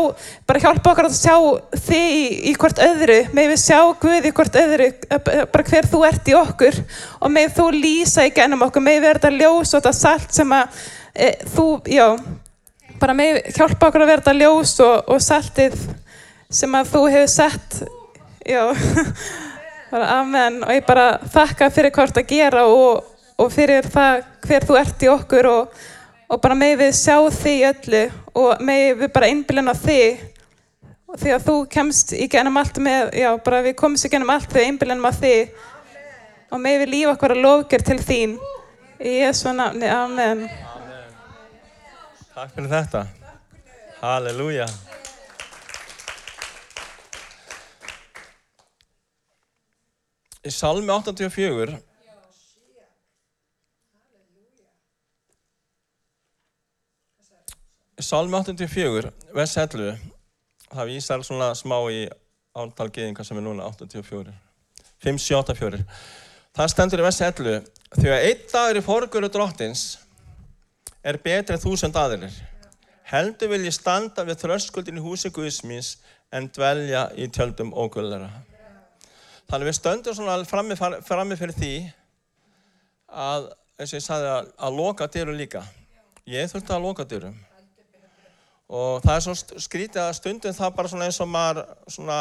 bara 0.51 0.59
hjálpa 0.59 0.91
okkar 0.91 1.07
að 1.07 1.13
sjá 1.15 1.35
þig 1.79 2.07
í, 2.11 2.23
í 2.49 2.53
hvort 2.59 2.79
öðru, 2.83 3.17
með 3.31 3.53
við 3.53 3.59
sjá 3.61 3.77
Guð 4.01 4.25
í 4.27 4.31
hvort 4.35 4.55
öðru, 4.59 4.87
bara 5.07 5.63
hver 5.69 5.85
þú 5.87 6.01
ert 6.03 6.25
í 6.27 6.33
okkur. 6.35 6.79
Og 7.23 7.31
með 7.31 7.53
þú 7.55 7.67
lýsa 7.77 8.25
í 8.27 8.33
gennum 8.35 8.65
okkur, 8.65 8.83
með 8.83 8.97
verða 9.05 9.31
ljós 9.31 9.71
og 9.71 9.77
þetta 9.77 9.93
salt 9.95 10.35
sem 10.35 10.51
að 10.57 10.81
e, 11.15 11.29
þú, 11.53 11.67
já, 11.87 12.07
bara 12.99 13.15
með 13.15 13.39
hjálpa 13.55 13.87
okkar 13.87 14.03
að 14.03 14.11
verða 14.11 14.33
ljós 14.41 14.73
og, 14.83 15.13
og 15.15 15.23
saltið 15.23 15.77
sem 16.51 16.75
að 16.81 16.91
þú 16.97 17.05
hefur 17.13 17.31
sett, 17.31 17.79
já, 18.43 18.65
bara 19.93 20.11
amen. 20.17 20.59
Og 20.65 20.75
ég 20.75 20.83
bara 20.89 21.07
þakka 21.31 21.71
fyrir 21.71 21.95
hvort 21.95 22.19
að 22.19 22.27
gera 22.33 22.65
og, 22.67 23.07
og 23.39 23.55
fyrir 23.55 23.87
það 23.87 24.27
hver 24.49 24.67
þú 24.67 24.79
ert 24.83 25.07
í 25.07 25.11
okkur 25.15 25.51
og 25.53 25.81
og 26.31 26.39
bara 26.39 26.55
með 26.55 26.77
við 26.85 26.93
sjá 26.95 27.17
þig 27.35 27.63
öllu. 27.67 28.03
Og 28.39 28.61
með 28.63 29.01
við 29.01 29.09
bara 29.11 29.31
innbyrjana 29.31 29.73
þig 29.75 30.21
því 31.19 31.33
að 31.35 31.45
þú 31.47 31.55
kemst 31.71 32.13
í 32.15 32.27
gennum 32.31 32.59
allt 32.61 32.77
með, 32.83 33.11
já, 33.19 33.29
bara 33.43 33.61
við 33.65 33.75
komumst 33.79 34.07
í 34.07 34.11
gennum 34.13 34.31
allt 34.31 34.51
þegar 34.51 34.69
einbílunum 34.69 35.07
að 35.09 35.19
þig. 35.25 35.55
Og 36.51 36.61
með 36.61 36.77
við 36.83 36.91
lífa 36.93 37.15
okkar 37.15 37.33
að 37.35 37.43
lofgjör 37.45 37.83
til 37.87 37.99
þín. 38.03 38.37
Í 39.01 39.17
Jésu 39.17 39.51
nafni, 39.55 39.89
amen. 39.91 40.45
Takk 42.31 42.55
fyrir 42.55 42.71
þetta. 42.71 43.05
Halleluja. 44.01 44.69
Í 50.41 50.49
Salmi 50.49 50.89
84 50.89 51.75
Í 58.01 58.03
Salmi 58.07 58.33
84, 58.33 59.11
vers 59.37 59.51
11 59.61 60.20
það 60.71 60.91
vísar 60.93 61.25
svona 61.27 61.51
smá 61.57 61.77
í 61.91 62.05
ántal 62.57 62.89
geðingar 62.91 63.27
sem 63.27 63.39
er 63.39 63.45
núna 63.45 63.67
84 63.69 64.33
5784 65.01 65.85
Það 66.51 66.71
stendur 66.73 67.01
í 67.01 67.05
vers 67.05 67.21
11 67.23 67.61
Því 67.91 68.07
að 68.11 68.25
einn 68.29 68.47
dagur 68.51 68.79
í 68.79 68.85
forgöru 68.85 69.29
drottins 69.31 69.83
er 71.03 71.17
betri 71.19 71.57
en 71.57 71.61
þúsund 71.61 71.97
aðrir. 71.97 72.31
Heldur 73.11 73.51
vil 73.51 73.65
ég 73.65 73.75
standa 73.75 74.23
við 74.23 74.45
þröskuldin 74.45 75.01
í 75.01 75.03
húsi 75.03 75.31
Guðsmins 75.33 75.97
en 76.31 76.47
dvelja 76.55 77.09
í 77.19 77.27
tjöldum 77.27 77.73
ógullera. 77.75 78.29
Þannig 79.51 79.67
við 79.67 79.75
stöndum 79.75 80.15
svona 80.15 80.37
frammi, 80.47 80.77
frammi 80.79 81.35
fyrir 81.35 81.57
því 81.57 81.73
að, 83.11 83.49
eins 83.75 83.91
og 83.91 83.97
ég 83.97 84.05
sagði, 84.05 84.29
að, 84.37 84.51
að 84.55 84.77
loka 84.79 85.09
dyrum 85.11 85.39
líka. 85.41 85.65
Ég 86.29 86.47
þurfti 86.53 86.75
að 86.77 86.85
loka 86.85 87.07
dyrum. 87.11 87.35
Og 88.71 89.01
það 89.03 89.17
er 89.17 89.23
svo 89.25 89.61
skrítið 89.65 89.99
að 89.99 90.13
stundum 90.15 90.53
það 90.55 90.75
bara 90.77 90.89
svona 90.91 91.07
eins 91.09 91.19
og 91.19 91.27
maður 91.27 91.65
svona, 91.91 92.17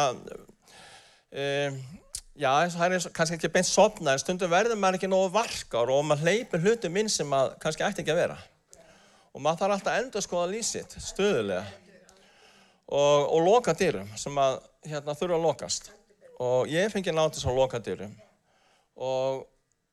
um, 1.30 1.76
já, 2.34 2.48
það 2.72 2.86
er 2.86 2.94
eins, 2.96 3.04
kannski 3.14 3.36
ekki 3.36 3.50
beint 3.54 3.68
sopna, 3.68 4.16
en 4.16 4.22
stundum 4.22 4.50
verður 4.50 4.80
maður 4.80 4.98
ekki 4.98 5.10
nógu 5.12 5.28
varkar 5.36 5.92
og 5.94 6.00
maður 6.08 6.24
hleypur 6.26 6.64
hlutum 6.64 6.96
inn 6.98 7.10
sem 7.12 7.28
maður 7.30 7.54
kannski 7.62 7.84
ætti 7.86 8.02
ekki 8.02 8.14
að 8.16 8.18
vera. 8.24 8.38
Og 9.30 9.44
maður 9.44 9.60
þarf 9.60 9.74
alltaf 9.76 9.92
að 9.92 10.02
endur 10.02 10.24
skoða 10.24 10.48
lísitt 10.50 10.96
stöðulega 10.98 11.60
og, 12.90 13.28
og 13.30 13.44
loka 13.46 13.74
dyrum 13.78 14.10
sem 14.18 14.40
að 14.42 14.58
hérna, 14.90 15.14
þurfa 15.20 15.36
að 15.38 15.46
lokast. 15.46 15.86
Og 16.42 16.72
ég 16.72 16.90
fengi 16.90 17.14
náttúrulega 17.14 17.44
svo 17.44 17.52
að 17.52 17.60
loka 17.60 17.82
dyrum. 17.84 18.16
Og 18.98 19.44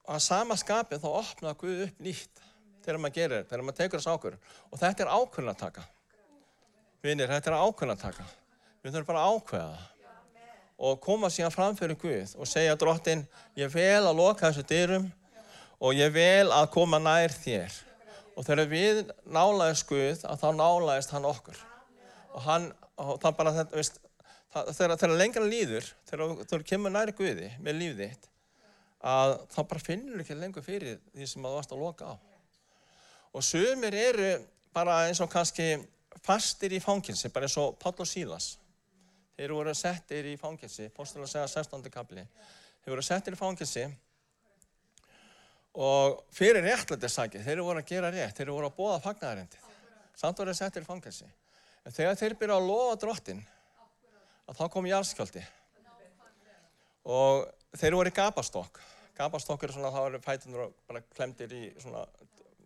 að 0.09 0.25
sama 0.25 0.57
skapið 0.57 1.05
þá 1.05 1.07
opnaði 1.11 1.61
Guð 1.61 1.85
upp 1.85 2.01
nýtt 2.01 2.41
þegar 2.81 2.99
maður 3.03 3.15
gerir, 3.19 3.45
þegar 3.45 3.65
maður 3.67 3.79
tekur 3.83 4.01
þess 4.01 4.15
ákvörðun. 4.15 4.43
Og 4.71 4.81
þetta 4.81 5.05
er 5.05 5.13
ákvörðunartaka 5.13 5.85
vinir, 7.03 7.29
þetta 7.29 7.51
er 7.51 7.59
ákvörðunartaka 7.61 8.27
við 8.83 8.93
þurfum 8.93 9.09
bara 9.11 9.25
að 9.25 9.37
ákveða 9.37 9.77
og 10.77 11.01
koma 11.01 11.29
síðan 11.33 11.53
fram 11.53 11.75
fyrir 11.77 11.97
Guð 11.97 12.35
og 12.37 12.49
segja 12.49 12.77
drottin, 12.77 13.25
ég 13.57 13.71
vel 13.73 14.03
að 14.05 14.17
loka 14.19 14.47
þessu 14.49 14.65
dyrum 14.69 15.09
og 15.77 15.97
ég 15.97 16.13
vel 16.13 16.51
að 16.53 16.71
koma 16.73 17.01
nær 17.01 17.33
þér 17.33 17.83
Og 18.37 18.45
þegar 18.45 18.69
við 18.69 18.99
nálaðist 19.33 19.87
Guð, 19.89 20.21
að 20.29 20.43
þá 20.43 20.49
nálaðist 20.59 21.13
hann 21.15 21.25
okkur. 21.25 21.57
Og 22.37 22.43
hann, 22.45 22.67
og 23.01 23.15
það 23.23 23.37
bara 23.39 23.53
þetta, 23.55 23.79
veist, 23.79 23.97
það, 24.53 24.69
þegar, 24.77 24.93
þegar 25.01 25.13
lengra 25.23 25.45
líður, 25.45 25.87
þegar 26.09 26.43
þú 26.51 26.59
kemur 26.69 26.93
næri 26.93 27.15
Guði 27.17 27.49
með 27.65 27.79
lífið 27.79 28.03
þitt, 28.03 28.29
að 29.09 29.33
þá 29.55 29.59
bara 29.71 29.85
finnur 29.87 30.21
ekki 30.21 30.37
lengur 30.37 30.65
fyrir 30.65 30.99
því 31.15 31.29
sem 31.31 31.47
þú 31.47 31.55
varst 31.55 31.73
að 31.73 31.81
loka 31.81 32.13
á. 32.13 32.15
Og 33.33 33.45
sumir 33.45 33.97
eru 33.97 34.29
bara 34.77 34.99
eins 35.07 35.21
og 35.23 35.33
kannski 35.33 35.71
fastir 36.23 36.73
í 36.75 36.81
fanginsi, 36.83 37.29
bara 37.33 37.47
eins 37.47 37.57
og 37.61 37.77
Páll 37.81 37.97
og 38.03 38.09
Sílas. 38.09 38.55
Þeir 39.37 39.53
voru 39.53 39.73
settir 39.77 40.25
í 40.31 40.37
fanginsi, 40.39 40.89
postulega 40.93 41.29
segja 41.29 41.47
16. 41.61 41.89
kapli. 41.93 42.23
Þeir 42.81 42.93
voru 42.95 43.05
settir 43.05 43.35
í 43.35 43.39
fanginsi 43.39 43.85
og 45.77 46.23
fyrir 46.33 46.65
réttlættisakið, 46.65 47.43
þeir 47.45 47.61
voru 47.61 47.83
að 47.83 47.91
gera 47.91 48.09
rétt, 48.13 48.33
þeir 48.39 48.49
voru 48.55 48.69
að 48.71 48.77
bóða 48.79 49.01
fagnæðarindið. 49.03 49.67
Samt 50.17 50.39
voru 50.41 50.53
þeir 50.53 50.59
settir 50.63 50.85
í 50.85 50.89
fangelsi. 50.89 51.27
En 51.85 51.93
þegar 51.93 52.17
þeir 52.17 52.35
byrja 52.39 52.57
að 52.57 52.69
lofa 52.71 52.95
drottin, 53.03 53.43
að 54.49 54.57
þá 54.57 54.63
kom 54.73 54.87
jarðskjöldi. 54.89 55.43
Og 57.13 57.45
þeir 57.77 57.97
voru 57.99 58.11
í 58.11 58.15
gapastokk. 58.17 58.81
Gapastokk 59.17 59.67
eru 59.67 59.75
svona, 59.77 59.93
þá 59.93 60.01
eru 60.07 60.23
fætundur 60.25 60.73
bara 60.89 61.03
klemdir 61.13 61.53
í 61.53 61.61
svona, 61.77 62.03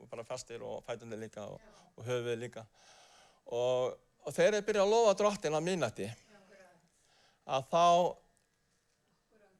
bara 0.07 0.25
fastir 0.27 0.63
og 0.65 0.81
fætundur 0.87 1.19
líka 1.19 1.43
og, 1.51 1.59
og 1.97 2.07
höfuð 2.07 2.39
líka. 2.39 2.65
Og, 3.47 3.95
og 4.25 4.35
þegar 4.35 4.57
þeir 4.57 4.67
byrja 4.67 4.83
að 4.85 4.93
lofa 4.93 5.15
drottin 5.19 5.57
að 5.57 5.65
minnati, 5.65 6.09
að 7.51 7.65
þá 7.71 7.85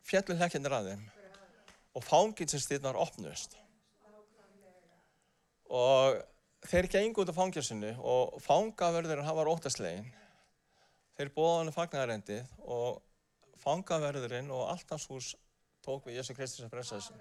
fjallur 0.08 0.40
hekkinir 0.42 0.76
að 0.76 0.92
þeim 0.92 1.08
og 1.92 2.06
fanginsistýrnar 2.08 3.00
opnust. 3.00 3.58
Og 5.72 6.20
þeir 6.68 6.88
gengi 6.92 7.20
út 7.22 7.32
af 7.32 7.38
fanginsinu 7.38 7.94
og 8.00 8.38
fangaverðurinn 8.44 9.28
hann 9.28 9.38
var 9.38 9.52
óttaslegin. 9.52 10.10
Þeir 11.18 11.32
bóða 11.36 11.58
hann 11.60 11.76
fagnarendið 11.76 12.52
og 12.64 13.02
fangaverðurinn 13.62 14.52
og 14.54 14.70
allt 14.72 14.92
hans 14.94 15.08
hús 15.12 15.34
tók 15.86 16.08
við 16.08 16.20
Jésu 16.20 16.36
Kristi 16.38 16.62
sem 16.62 16.72
frelsaðisum. 16.72 17.20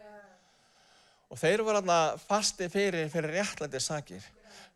Og 1.31 1.39
þeir 1.39 1.63
voru 1.63 1.81
alltaf 1.81 2.25
fasti 2.27 2.69
fyrir, 2.71 3.09
fyrir 3.13 3.37
réttlætið 3.39 3.85
sakir. 3.85 4.25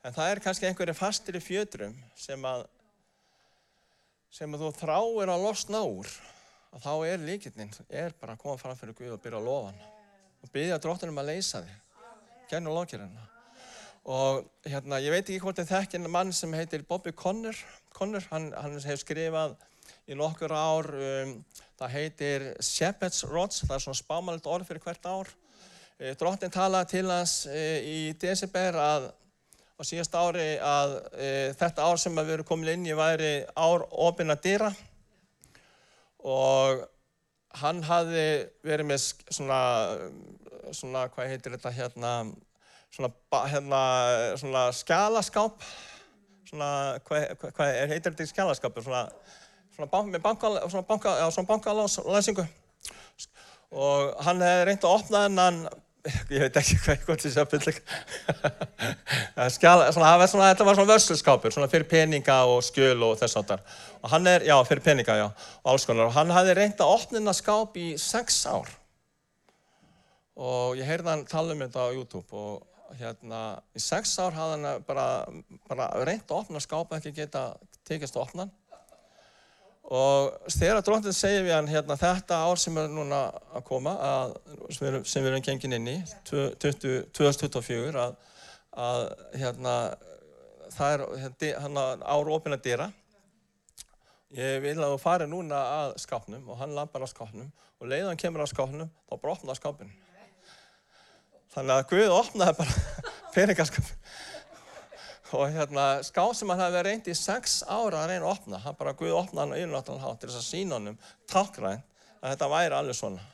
En 0.04 0.12
það 0.12 0.30
er 0.30 0.40
kannski 0.44 0.68
einhverju 0.68 0.94
fastir 0.98 1.38
í 1.38 1.40
fjötrum 1.40 1.94
sem 2.20 2.42
að, 2.44 2.66
sem 4.34 4.56
að 4.56 4.66
þú 4.66 4.72
þráir 4.82 5.32
að 5.32 5.44
losna 5.46 5.80
úr 5.88 6.10
að 6.74 6.82
þá 6.84 6.92
er 7.08 7.22
líkitnin, 7.24 7.70
er 7.88 8.12
bara 8.20 8.34
að 8.34 8.42
koma 8.42 8.58
fram 8.60 8.76
fyrir 8.76 8.96
Guð 8.98 9.14
og 9.14 9.22
byrja 9.24 9.40
að 9.40 9.48
lofa 9.48 9.70
hann 9.70 9.84
og 10.44 10.52
byrja 10.52 10.80
dróttunum 10.82 11.22
að 11.22 11.30
leysa 11.30 11.62
þig. 11.64 11.78
Genn 12.50 12.68
og 12.68 12.76
lókir 12.76 13.00
hann 13.00 13.22
og 14.04 14.42
hérna, 14.68 14.98
ég 15.00 15.14
veit 15.14 15.22
ekki 15.24 15.40
hvort 15.40 15.56
þið 15.62 15.70
þekkir 15.70 16.08
mann 16.12 16.32
sem 16.36 16.52
heitir 16.52 16.82
Bobby 16.84 17.14
Connor, 17.16 17.56
Connor 17.96 18.26
hann, 18.28 18.50
hann 18.52 18.76
hefur 18.76 19.00
skrifað 19.00 19.54
í 20.04 20.18
nokkur 20.18 20.52
ár 20.52 20.90
um, 20.92 21.38
það 21.80 21.94
heitir 21.94 22.44
Shepherd's 22.60 23.24
Rods, 23.24 23.62
það 23.64 23.78
er 23.78 23.84
svona 23.86 24.02
spámælt 24.02 24.48
orð 24.50 24.68
fyrir 24.68 24.84
hvert 24.84 25.08
ár. 25.08 25.32
E, 25.96 26.12
dróttin 26.20 26.52
talaði 26.52 26.90
til 26.98 27.08
hans 27.08 27.38
e, 27.48 27.62
í 27.80 27.98
desember 28.20 28.76
að 28.76 29.08
á 29.74 29.82
síðast 29.82 30.14
ári 30.14 30.54
að 30.62 30.96
e, 31.18 31.28
þetta 31.58 31.86
ár 31.88 32.00
sem 32.00 32.14
við 32.14 32.34
erum 32.36 32.46
komin 32.46 32.72
inn 32.76 32.86
í 32.86 32.96
væri 32.96 33.32
ár 33.58 33.86
ofin 33.90 34.30
að 34.30 34.42
dýra 34.46 34.70
og 36.24 36.84
hann 37.60 37.82
hafði 37.86 38.26
verið 38.66 38.88
með 38.88 39.00
svona, 39.34 39.60
svona 40.74 41.06
hvað 41.14 41.32
heitir 41.32 41.54
þetta 41.56 41.72
hérna, 41.74 42.12
svona, 42.94 43.10
hérna, 43.50 43.82
svona 44.40 44.64
skjálaskáp, 44.74 45.66
svona, 46.48 46.70
hvað, 47.06 47.26
hvað 47.44 47.78
heitir 47.92 48.10
þetta 48.12 48.26
í 48.26 48.32
skjálaskapur, 48.32 48.86
svona, 48.86 49.04
svona, 49.74 49.90
bank, 49.90 50.10
með 50.14 50.24
banka, 50.24 50.52
svona, 50.66 50.86
banka, 50.88 51.16
já, 51.20 51.26
svona 51.34 51.50
bankalæsingu 51.50 52.46
og 53.74 54.14
hann 54.22 54.42
hefði 54.42 54.66
reynd 54.68 54.84
að 54.86 54.96
opna 55.00 55.24
þennan 55.26 55.64
ég 56.04 56.42
veit 56.42 56.56
ekki 56.60 56.76
hvað 56.82 56.98
ég 56.98 57.06
gott 57.08 57.22
því 57.24 57.30
að 57.40 57.50
byrja 57.54 57.72
þetta 59.44 60.66
var 60.66 60.76
svona 60.76 60.90
vörsluskápur 60.90 61.54
svona 61.54 61.70
fyrir 61.72 61.88
peninga 61.88 62.42
og 62.50 62.60
skjöl 62.66 63.00
og 63.06 63.16
þess 63.22 63.40
að 63.40 63.54
þar 63.54 63.62
og 64.04 64.12
hann 64.12 64.28
er, 64.28 64.44
já 64.44 64.54
fyrir 64.68 64.84
peninga 64.84 65.16
já 65.16 65.26
og 65.64 65.72
alls 65.72 65.86
konar. 65.88 66.10
Og 66.10 66.16
hann 66.16 66.32
hafði 66.34 66.58
reynda 66.58 66.84
að 66.84 66.94
opna 66.98 67.18
þennan 67.18 67.38
skáp 67.38 67.78
í 67.80 67.88
sex 68.00 68.42
ár. 68.50 68.68
Og 70.34 70.76
ég 70.78 70.88
heyrði 70.88 71.12
hann 71.12 71.26
tala 71.30 71.54
um 71.54 71.62
þetta 71.64 71.88
á 71.88 71.94
YouTube 71.94 72.36
og 72.36 72.98
hérna 72.98 73.40
í 73.74 73.80
sex 73.82 74.12
ár 74.20 74.36
hafði 74.36 74.58
hann 74.58 74.84
bara, 74.86 75.06
bara 75.70 75.88
reynda 76.04 76.28
að 76.28 76.42
opna 76.42 76.62
skápa 76.62 77.00
ekki 77.00 77.14
geta 77.16 77.46
tekist 77.88 78.18
að 78.18 78.26
opna 78.26 78.44
hann 78.44 78.54
og 79.84 80.48
þegar 80.48 80.80
dróttinn 80.84 81.16
segir 81.16 81.44
við 81.44 81.52
hann 81.52 81.68
hérna, 81.68 81.96
þetta 82.00 82.40
ár 82.46 82.60
sem 82.60 82.76
er 82.80 82.88
núna 82.92 83.26
að 83.52 83.64
koma 83.68 83.92
að, 84.00 84.36
sem, 84.72 84.86
við, 85.20 85.28
erum 85.28 85.44
gengin 85.44 85.76
inn 85.76 85.90
í 85.92 85.96
2024 86.30 88.00
að, 88.00 88.14
að 88.86 89.02
hérna, 89.36 89.74
það 90.72 90.94
er 90.94 91.04
hérna, 91.58 91.88
ár 92.00 92.32
ofin 92.32 92.56
að 92.56 92.64
dýra 92.64 92.88
ég 94.34 94.62
vil 94.64 94.78
að 94.78 94.94
þú 94.94 95.02
fari 95.02 95.28
núna 95.30 95.60
að 95.74 95.94
skápnum 96.02 96.48
og 96.48 96.58
hann 96.62 96.74
lampar 96.74 97.04
á 97.04 97.08
skápnum 97.10 97.52
og 97.78 97.90
leiðan 97.90 98.14
hann 98.14 98.22
kemur 98.24 98.42
á 98.42 98.48
skápnum 98.48 98.88
þá 98.88 99.14
brotnar 99.20 99.58
skápin 99.58 99.92
þannig 101.54 101.76
að 101.76 101.88
Guð 101.92 102.14
opnaði 102.16 102.56
bara 102.62 103.04
peningaskapin 103.36 104.00
og 105.34 105.50
hérna 105.54 105.84
ská 106.06 106.22
sem 106.36 106.50
hann 106.52 106.60
hefði 106.62 106.82
reynd 106.86 107.08
í 107.10 107.14
sex 107.18 107.60
ára 107.66 108.04
að 108.04 108.10
reyna 108.12 108.24
að 108.28 108.32
opna, 108.36 108.58
hann 108.64 108.76
bara 108.78 108.92
Guð 108.98 109.14
opnaði 109.18 109.44
hann 109.50 109.58
yfirnáttalega 109.60 110.04
hátt 110.06 110.20
til 110.22 110.30
þess 110.30 110.40
að 110.40 110.48
sína 110.48 110.78
honum 110.78 110.98
takkrænt 111.30 111.84
að 112.20 112.32
þetta 112.34 112.48
væri 112.54 112.76
alveg 112.78 112.98
svona. 112.98 113.24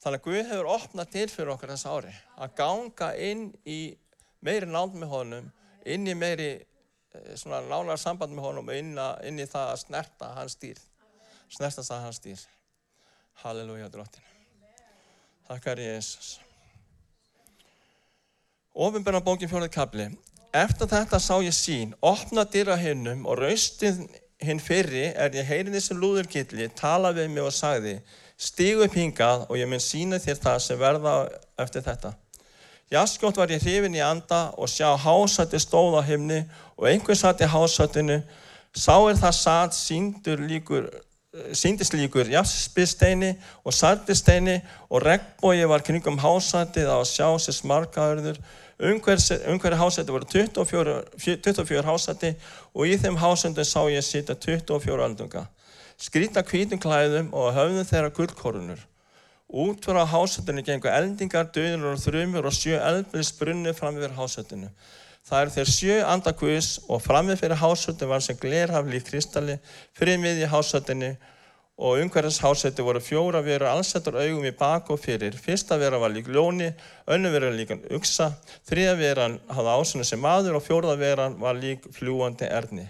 Þannig 0.00 0.20
að 0.20 0.24
Guð 0.26 0.50
hefur 0.52 0.68
opnað 0.76 1.10
til 1.12 1.26
fyrir 1.28 1.52
okkur 1.54 1.72
þess 1.74 1.88
ári 1.90 2.12
að 2.40 2.54
ganga 2.60 3.10
inn 3.30 3.42
í 3.68 3.78
meiri 4.40 4.68
nánd 4.70 4.94
með 4.96 5.10
honum, 5.12 5.50
inn 5.84 6.06
í 6.08 6.14
meiri 6.16 6.50
eh, 6.56 7.34
svona 7.36 7.60
nánar 7.68 8.00
samband 8.00 8.32
með 8.36 8.46
honum 8.48 8.70
inn, 8.72 8.94
að- 8.96 9.26
inn 9.28 9.42
í 9.42 9.48
það 9.50 9.74
að 9.74 9.82
snerta 9.84 10.30
hans 10.38 10.56
dýr. 10.62 10.80
Snerta 11.50 11.82
það 11.84 12.06
hans 12.06 12.22
dýr. 12.24 12.46
Halleluja, 13.42 13.88
drottin. 13.92 14.24
Þakkar 15.50 15.80
Jésús. 15.82 16.38
Ofinbjörna 18.80 19.20
bókin 19.26 19.50
fjórið 19.50 19.72
kapli. 19.74 20.04
Eftir 20.50 20.88
þetta 20.90 21.18
sá 21.22 21.36
ég 21.44 21.54
sín, 21.54 21.92
opna 22.02 22.42
dyra 22.42 22.74
hinnum 22.74 23.22
og 23.22 23.38
raustið 23.38 24.00
hinn 24.42 24.58
fyrri 24.58 25.04
er 25.14 25.30
ég 25.36 25.46
heyrin 25.46 25.76
þessi 25.76 25.94
lúðurkilli, 25.94 26.66
tala 26.74 27.12
við 27.14 27.28
mig 27.30 27.44
og 27.44 27.54
sagði, 27.54 28.00
stígu 28.34 28.82
upp 28.82 28.96
hingað 28.98 29.44
og 29.46 29.60
ég 29.60 29.68
mun 29.70 29.82
sína 29.84 30.18
þér 30.18 30.40
það 30.42 30.56
sem 30.64 30.80
verða 30.80 31.12
eftir 31.60 31.84
þetta. 31.86 32.10
Jaskjótt 32.90 33.38
var 33.38 33.52
ég 33.54 33.62
hrifin 33.62 33.94
í 33.94 34.02
anda 34.02 34.48
og 34.58 34.66
sjá 34.72 34.88
hásætti 34.98 35.60
stóð 35.62 36.00
á 36.00 36.02
himni 36.08 36.40
og 36.74 36.88
einhver 36.90 37.14
satt 37.14 37.44
í 37.44 37.46
hásættinu, 37.46 38.18
sá 38.74 38.96
er 39.06 39.20
það 39.20 39.36
satt 39.38 39.76
síndur 39.78 40.42
líkur, 40.50 40.88
síndist 41.54 41.94
líkur 41.94 42.26
jaspisteini 42.32 43.36
og 43.62 43.76
sardisteini 43.76 44.56
og 44.88 45.04
regnbói 45.06 45.62
var 45.70 45.86
kringum 45.86 46.18
hásættið 46.18 46.90
að 46.90 47.06
sjá 47.12 47.28
sér 47.38 47.58
smarkaðurður 47.60 48.42
umhverju 48.80 49.78
hásætti 49.80 50.14
voru 50.14 50.28
24, 50.32 50.94
24 51.18 51.82
hásætti 51.86 52.34
og 52.74 52.86
í 52.86 52.96
þeim 53.00 53.18
hásættum 53.20 53.66
sá 53.68 53.80
ég 53.92 54.04
sitja 54.06 54.34
24 54.34 55.06
öldunga 55.08 55.46
skrýta 56.00 56.40
hvítum 56.40 56.80
klæðum 56.80 57.28
og 57.36 57.52
höfðum 57.52 57.84
þeirra 57.84 58.10
gullkorunur. 58.16 58.86
Út 59.50 59.84
frá 59.84 60.00
hásættinu 60.08 60.62
gengur 60.64 60.94
eldingar, 60.94 61.50
döðunur 61.52 61.92
og 61.92 62.00
þrjumur 62.00 62.46
og 62.48 62.54
sjö 62.56 62.78
eldbils 62.80 63.34
brunni 63.36 63.74
fram 63.76 63.98
yfir 63.98 64.14
hásættinu 64.16 64.70
Það 65.28 65.42
eru 65.44 65.52
þeir 65.54 65.70
sjö 65.70 65.96
andakvís 66.08 66.68
og 66.88 67.02
framið 67.04 67.42
fyrir 67.42 67.60
hásöldin 67.60 68.08
var 68.10 68.22
sem 68.24 68.38
glerhafli 68.40 68.98
í 68.98 69.04
kristalli, 69.04 69.58
fyrir 69.96 70.18
miði 70.18 70.48
hásöldinni 70.50 71.12
og 71.80 72.02
umhverjans 72.02 72.42
hásöldi 72.44 72.84
voru 72.84 73.00
fjóra 73.00 73.40
veru 73.40 73.64
allsettur 73.64 74.18
augum 74.20 74.44
í 74.44 74.52
bak 74.52 74.90
og 74.92 75.00
fyrir. 75.00 75.32
Fyrsta 75.32 75.78
vera 75.80 75.98
var 75.98 76.12
lík 76.12 76.28
ljóni, 76.28 76.68
önnu 77.08 77.30
vera 77.32 77.48
líkan 77.54 77.80
uksa, 77.96 78.34
þriða 78.68 78.96
veran 79.00 79.38
hafði 79.48 79.76
ásunni 79.80 80.04
sem 80.04 80.20
maður 80.20 80.58
og 80.58 80.66
fjóraða 80.66 80.98
veran 81.00 81.38
var 81.40 81.56
lík 81.56 81.88
fljúandi 81.96 82.50
erni. 82.52 82.84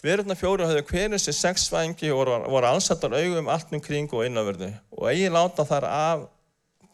Verurna 0.00 0.32
fjóru 0.32 0.64
hafði 0.64 0.86
hverjum 0.88 1.20
sér 1.20 1.36
sex 1.36 1.68
svangi 1.68 2.08
og 2.08 2.24
voru 2.48 2.70
allsettur 2.70 3.18
augum 3.20 3.52
allt 3.52 3.76
um 3.76 3.84
kring 3.84 4.08
og 4.16 4.24
innavörðu 4.24 4.72
og 4.96 5.08
eigi 5.12 5.28
láta 5.28 5.68
þar 5.68 5.90
af 5.92 6.26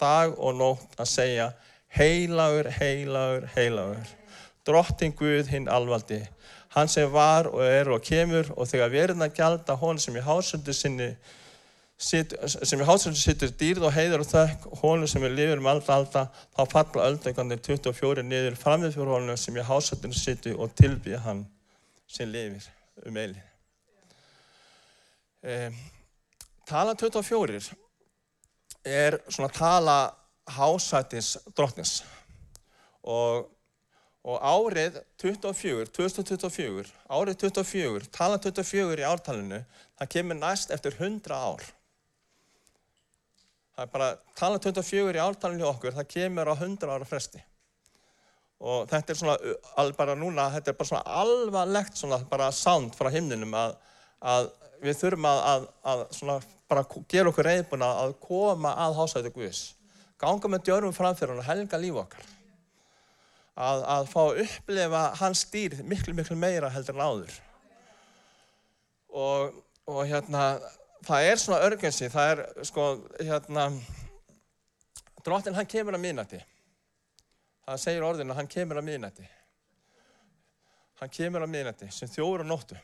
dag 0.01 0.35
og 0.35 0.59
nótt 0.59 0.99
að 0.99 1.12
segja 1.12 1.51
heilagur, 1.95 2.66
heilagur, 2.81 3.47
heilagur 3.55 4.16
drottin 4.66 5.14
Guð 5.14 5.51
hinn 5.53 5.69
alvaldi, 5.71 6.19
hann 6.77 6.89
sem 6.93 7.09
var 7.12 7.49
og 7.49 7.65
er 7.65 7.89
og 7.89 8.05
kemur 8.05 8.51
og 8.53 8.69
þegar 8.69 8.93
verðin 8.93 9.25
að 9.25 9.37
gjalda 9.39 9.77
hon 9.81 9.99
sem 10.01 10.17
í 10.19 10.25
hásöndu 10.25 10.75
sinni 10.77 11.09
sit, 11.97 12.35
sem 12.45 12.83
í 12.83 12.85
hásöndu 12.85 13.17
sittur 13.17 13.55
dýrð 13.57 13.87
og 13.89 13.95
heiður 13.97 14.27
og 14.27 14.29
þökk, 14.29 14.67
honu 14.83 15.09
sem 15.09 15.25
er 15.25 15.33
lifur 15.33 15.62
um 15.62 15.71
allra 15.73 15.97
alda, 15.97 16.27
þá 16.53 16.62
falla 16.75 17.09
öldegandi 17.09 17.57
24 17.65 18.27
niður 18.29 18.61
framið 18.61 18.99
fyrir 18.99 19.15
honu 19.15 19.39
sem 19.41 19.57
í 19.57 19.65
hásöndinu 19.65 20.21
sittur 20.21 20.61
og 20.61 20.77
tilbyða 20.77 21.23
hann 21.25 21.43
sem 22.07 22.29
lifir 22.29 22.69
um 23.09 23.17
eilin. 23.25 23.43
Um, 25.47 25.81
tala 26.69 26.93
24 26.99 27.73
er 28.85 29.17
svona 29.31 29.49
tala 29.55 29.99
hásættis 30.47 31.37
drottnis 31.57 32.03
og 33.07 33.47
Og 34.27 34.43
árið 34.43 34.97
24, 35.23 35.87
2024, 35.95 36.89
árið 37.15 37.37
24, 37.45 38.09
tala 38.11 38.41
24 38.43 38.99
í 38.99 39.07
ártalinu, 39.07 39.61
það 40.01 40.11
kemur 40.17 40.39
næst 40.41 40.75
eftir 40.75 40.97
100 40.99 41.31
ár. 41.37 41.62
Það 43.77 43.85
er 43.85 43.93
bara, 43.93 44.11
tala 44.35 44.59
24 44.65 45.15
í 45.15 45.23
ártalinu 45.23 45.62
í 45.62 45.69
okkur, 45.71 45.95
það 45.95 46.11
kemur 46.17 46.51
á 46.51 46.55
100 46.57 46.91
ára 46.97 47.07
fresti. 47.07 47.45
Og 48.67 48.91
þetta 48.91 49.12
er 49.12 49.21
svona, 49.21 49.57
alveg 49.79 49.99
bara 50.01 50.19
núna, 50.19 50.51
þetta 50.57 50.73
er 50.73 50.79
bara 50.81 50.91
svona 50.91 51.17
alvarlegt 51.23 51.99
svona 52.01 52.23
bara 52.27 52.51
sound 52.57 52.97
frá 52.99 53.12
himninum 53.15 53.55
að, 53.55 53.77
að 54.27 54.49
við 54.83 55.03
þurfum 55.05 55.29
að, 55.31 55.43
að, 55.53 55.67
að 55.93 56.07
svona 56.19 56.41
bara 56.67 56.89
gera 57.12 57.31
okkur 57.31 57.47
reyðbúna 57.47 57.97
að 58.03 58.17
koma 58.25 58.75
að 58.89 58.97
hásæti 59.05 59.37
Guðs. 59.37 59.69
Ganga 60.19 60.51
með 60.51 60.67
djörum 60.67 60.97
framfyrir 60.97 61.39
og 61.39 61.47
helga 61.47 61.79
líf 61.79 62.01
okkar 62.01 62.33
að, 63.57 63.85
að 63.88 64.09
fá 64.12 64.19
að 64.23 64.40
upplefa 64.45 65.03
hans 65.21 65.45
dýr 65.53 65.77
miklu, 65.88 66.14
miklu 66.16 66.37
meira 66.38 66.71
heldur 66.73 66.97
en 66.97 67.05
áður. 67.07 67.37
Og, 69.16 69.62
og 69.88 70.03
hérna, 70.09 70.49
það 71.07 71.29
er 71.31 71.40
svona 71.40 71.62
örgensi, 71.64 72.11
það 72.12 72.33
er 72.33 72.42
sko, 72.69 72.88
hérna, 73.21 73.71
drottin 75.25 75.57
hann 75.57 75.71
kemur 75.71 75.97
að 75.97 76.05
minnati. 76.05 76.42
Það 77.66 77.81
segir 77.83 78.05
orðin 78.07 78.31
að 78.31 78.42
hann 78.42 78.51
kemur 78.51 78.81
að 78.81 78.88
minnati. 78.90 79.31
Hann 81.01 81.12
kemur 81.12 81.45
að 81.45 81.53
minnati 81.53 81.88
sem 81.92 82.11
þjóður 82.12 82.45
og 82.45 82.51
nóttu. 82.51 82.77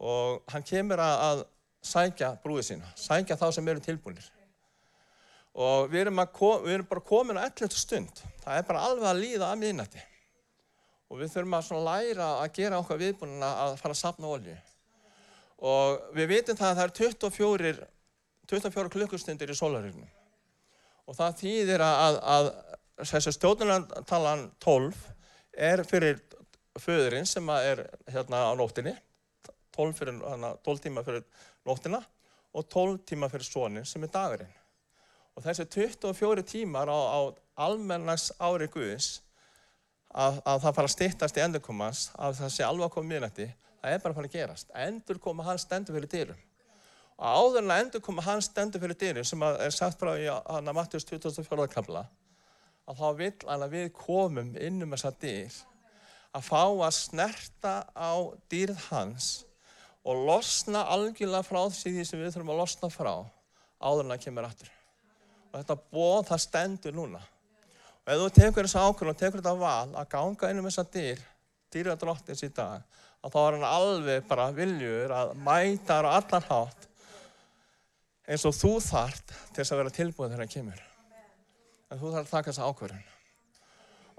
Og 0.00 0.52
hann 0.52 0.64
kemur 0.64 1.00
að, 1.04 1.16
að 1.24 1.42
sækja 1.84 2.34
brúið 2.44 2.68
sína, 2.70 2.92
sækja 2.96 3.36
þá 3.40 3.48
sem 3.56 3.68
eru 3.72 3.82
tilbúinir 3.84 4.28
og 5.54 5.90
við 5.90 6.06
erum, 6.06 6.22
við 6.64 6.74
erum 6.74 6.88
bara 6.90 7.06
komin 7.06 7.40
á 7.40 7.46
11 7.48 7.76
stund. 7.76 8.22
Það 8.44 8.56
er 8.56 8.66
bara 8.68 8.86
alveg 8.86 9.10
að 9.10 9.22
líða 9.24 9.50
að 9.50 9.62
miðnætti. 9.64 10.02
Og 11.10 11.18
við 11.18 11.32
þurfum 11.32 11.56
að 11.58 11.86
læra 11.86 12.28
að 12.38 12.52
gera 12.60 12.78
okkar 12.78 13.00
viðbúinna 13.00 13.54
að 13.64 13.78
fara 13.80 13.96
að 13.96 14.02
sapna 14.04 14.30
olju 14.30 14.58
og 15.60 16.14
við 16.16 16.30
vitum 16.30 16.56
það 16.56 16.70
að 16.70 16.78
það 16.78 16.86
er 16.86 16.92
24, 16.96 17.72
24 18.48 18.92
klukkustundir 18.94 19.52
í 19.52 19.56
sólaríknum 19.56 20.08
og 21.10 21.16
það 21.18 21.36
þýðir 21.42 21.84
að, 21.84 22.18
að 22.34 22.50
þessu 23.10 23.34
stjórnartalan 23.36 24.46
12 24.62 25.02
er 25.68 25.82
fyrir 25.88 26.20
föðurinn 26.80 27.28
sem 27.28 27.48
er 27.52 27.82
hérna 28.08 28.46
á 28.46 28.52
nóttinni. 28.56 28.94
12, 29.74 29.92
fyrir, 29.96 30.16
hana, 30.26 30.54
12 30.66 30.82
tíma 30.86 31.04
fyrir 31.06 31.24
nóttina 31.66 32.00
og 32.56 32.66
12 32.72 33.02
tíma 33.10 33.28
fyrir 33.32 33.46
sonin 33.46 33.86
sem 33.86 34.02
er 34.04 34.12
dagurinn 34.12 34.59
Og 35.38 35.44
þessi 35.44 35.66
24 35.70 36.44
tímar 36.48 36.90
á, 36.90 36.98
á 36.98 37.20
almennags 37.66 38.30
ári 38.40 38.68
Guðis 38.72 39.20
að, 40.10 40.40
að 40.44 40.62
það 40.64 40.76
fara 40.76 40.88
að 40.88 40.94
stittast 40.94 41.38
í 41.38 41.42
endurkomans, 41.44 42.04
að 42.18 42.38
það 42.40 42.54
sé 42.54 42.66
alveg 42.66 42.88
að 42.88 42.94
koma 42.96 43.12
miðnætti, 43.12 43.48
það 43.80 43.94
er 43.94 44.02
bara 44.02 44.14
að 44.14 44.20
fara 44.20 44.30
að 44.30 44.36
gerast. 44.36 44.72
Endur 44.86 45.20
koma 45.22 45.46
hans 45.46 45.66
stendur 45.66 45.96
fyrir 45.96 46.12
dyrum. 46.14 46.46
Og 47.20 47.26
áður 47.26 47.60
en 47.62 47.74
að 47.74 47.82
endur 47.84 48.04
koma 48.04 48.24
hans 48.24 48.48
stendur 48.50 48.82
fyrir 48.82 48.98
dyrum, 49.00 49.28
sem 49.28 49.44
er 49.50 49.74
sagt 49.76 50.00
frá 50.00 50.14
í 50.18 50.26
hana 50.28 50.74
Mattius 50.76 51.06
2004. 51.08 51.68
kamla, 51.74 52.06
að 52.88 53.02
þá 53.02 53.08
vil 53.20 53.34
hann 53.46 53.66
að 53.66 53.76
við 53.76 53.92
komum 53.94 54.54
innum 54.58 54.96
þessa 54.96 55.12
dyr, 55.20 55.60
að 56.34 56.46
fá 56.46 56.62
að 56.62 56.96
snerta 56.96 57.74
á 57.94 58.12
dýrð 58.50 58.82
hans 58.90 59.30
og 60.06 60.26
losna 60.26 60.86
algjörlega 60.94 61.44
frá 61.44 61.62
því 61.74 62.04
sem 62.06 62.20
við 62.20 62.34
þurfum 62.34 62.52
að 62.54 62.60
losna 62.62 62.90
frá 62.92 63.12
áður 63.80 64.06
en 64.06 64.14
að 64.14 64.22
kemur 64.24 64.46
aftur 64.46 64.70
og 65.50 65.58
þetta 65.58 65.76
bóð 65.90 66.28
það 66.30 66.42
stendur 66.44 66.96
núna. 66.96 67.20
Og 68.06 68.12
ef 68.14 68.20
þú 68.22 68.28
tekur 68.36 68.66
þessa 68.66 68.84
ákvörðun 68.86 69.14
og 69.14 69.20
tekur 69.20 69.42
þetta 69.42 69.56
val 69.60 69.94
að 69.98 70.10
ganga 70.14 70.50
inn 70.50 70.62
um 70.62 70.68
þessa 70.68 70.86
dýr, 70.94 71.24
dýradrottins 71.74 72.44
í 72.46 72.50
dag, 72.54 72.84
að 73.20 73.34
þá 73.34 73.40
er 73.40 73.56
hann 73.56 73.66
alveg 73.68 74.28
bara 74.30 74.48
viljur 74.56 75.12
að 75.14 75.34
mæta 75.42 75.98
þar 75.98 76.08
á 76.08 76.10
allan 76.16 76.48
hátt 76.48 76.86
eins 78.30 78.46
og 78.46 78.54
þú 78.54 78.72
þart 78.84 79.32
til 79.50 79.60
þess 79.60 79.74
að 79.74 79.80
vera 79.82 79.94
tilbúið 79.94 80.28
þegar 80.30 80.44
hann 80.44 80.52
kemur. 80.54 80.82
En 81.90 81.98
þú 81.98 82.12
þarf 82.14 82.28
að 82.28 82.34
taka 82.36 82.52
þessa 82.52 82.68
ákvörðun. 82.70 83.06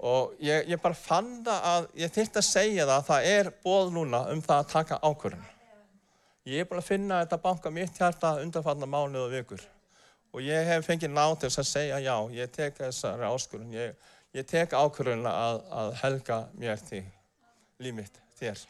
Og 0.02 0.32
ég, 0.42 0.66
ég 0.68 0.80
bara 0.82 0.98
fann 0.98 1.30
það 1.46 1.68
að, 1.72 1.84
ég 2.02 2.12
þýtti 2.12 2.40
að 2.40 2.48
segja 2.48 2.86
það 2.88 2.96
að 2.96 3.08
það 3.08 3.28
er 3.32 3.52
bóð 3.64 3.92
núna 3.94 4.24
um 4.32 4.42
það 4.44 4.58
að 4.58 4.72
taka 4.72 4.98
ákvörðun. 5.00 5.46
Ég 6.52 6.64
er 6.64 6.68
búin 6.68 6.82
að 6.82 6.88
finna 6.90 7.20
þetta 7.22 7.38
banka 7.44 7.70
mitt 7.70 8.00
hjarta 8.00 8.34
undanfallna 8.42 8.88
mánuð 8.90 9.28
og 9.28 9.32
vikur 9.36 9.62
og 10.32 10.44
ég 10.44 10.68
hef 10.68 10.86
fengið 10.88 11.12
nátt 11.12 11.42
til 11.42 11.50
að 11.50 11.68
segja 11.68 12.00
já, 12.00 12.16
ég 12.32 12.52
tek 12.52 12.76
þessari 12.78 13.28
áskurðun, 13.28 13.72
ég, 13.76 14.10
ég 14.36 14.48
tek 14.48 14.72
ákvörðun 14.72 15.28
að, 15.28 15.62
að 15.68 15.94
helga 16.02 16.38
mér 16.56 16.80
til 16.88 17.02
límitt 17.82 18.16
þér. 18.38 18.62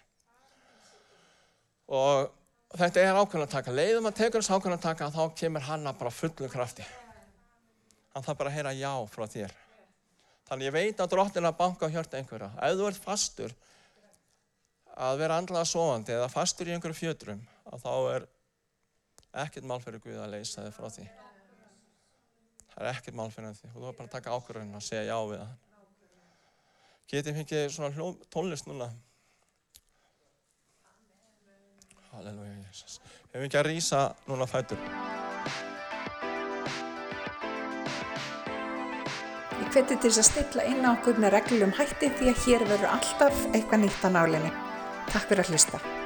Og 1.92 2.32
þetta 2.74 3.04
er 3.04 3.20
ákvörðun 3.20 3.46
að 3.46 3.54
taka, 3.54 3.76
leiðum 3.78 4.10
að 4.10 4.18
tekur 4.18 4.42
þessu 4.42 4.56
ákvörðun 4.58 4.78
að 4.80 4.86
taka, 4.88 5.10
þá 5.14 5.38
kemur 5.38 5.66
hanna 5.68 5.94
bara 5.98 6.14
fullu 6.14 6.50
krafti. 6.50 6.86
Hann 8.12 8.26
þarf 8.26 8.42
bara 8.42 8.52
að 8.52 8.58
heyra 8.58 8.76
já 8.76 8.92
frá 9.12 9.26
þér. 9.30 9.58
Þannig 10.50 10.68
ég 10.68 10.74
veit 10.74 10.98
að 11.00 11.14
drottin 11.14 11.48
að 11.48 11.58
banka 11.62 11.88
á 11.88 11.92
hjörta 11.94 12.18
einhverja. 12.18 12.50
Ef 12.58 12.74
þú 12.76 12.88
ert 12.90 13.04
fastur 13.06 13.54
að 14.92 15.22
vera 15.22 15.38
andlaða 15.40 15.70
sofandi 15.70 16.12
eða 16.18 16.28
fastur 16.28 16.68
í 16.68 16.74
einhverju 16.74 16.98
fjötrum, 16.98 17.40
þá 17.80 17.92
er 18.12 18.30
ekkert 19.46 19.68
mál 19.68 19.80
fyrir 19.80 20.02
Guð 20.04 20.20
að 20.20 20.34
leysa 20.34 20.66
þig 20.66 20.76
frá 20.76 20.90
því 20.92 21.12
það 22.72 22.86
er 22.86 22.94
ekkert 22.94 23.20
málfinnandi 23.20 23.68
og 23.72 23.78
þú 23.78 23.90
er 23.90 24.00
bara 24.00 24.08
að 24.08 24.16
taka 24.16 24.38
ákvörðunum 24.38 24.80
og 24.80 24.86
segja 24.86 25.04
já 25.10 25.18
við 25.28 25.44
það 25.44 25.60
getið 27.12 27.40
fengið 27.40 27.66
svona 27.74 27.92
hljóð, 27.92 28.20
tónlist 28.32 28.68
núna. 28.68 28.88
Halleluja 32.12 32.54
Jésús 32.62 33.00
hefur 33.32 33.46
ekki 33.48 33.60
að 33.60 33.68
rýsa 33.68 34.00
núna 34.28 34.48
fætur. 34.48 34.80
Ég 39.60 39.72
hveti 39.72 39.96
til 39.96 40.10
þess 40.10 40.20
að 40.22 40.28
stilla 40.30 40.68
inn 40.68 40.84
á 40.84 40.92
okkur 40.92 41.20
með 41.20 41.36
reglum 41.36 41.74
hætti 41.76 42.12
því 42.18 42.32
að 42.32 42.44
hér 42.46 42.68
veru 42.74 42.92
alltaf 42.92 43.48
eitthvað 43.52 43.84
nýtt 43.84 44.04
á 44.04 44.10
nálinni. 44.16 44.54
Takk 45.12 45.28
fyrir 45.28 45.44
að 45.44 45.52
hlusta. 45.52 46.01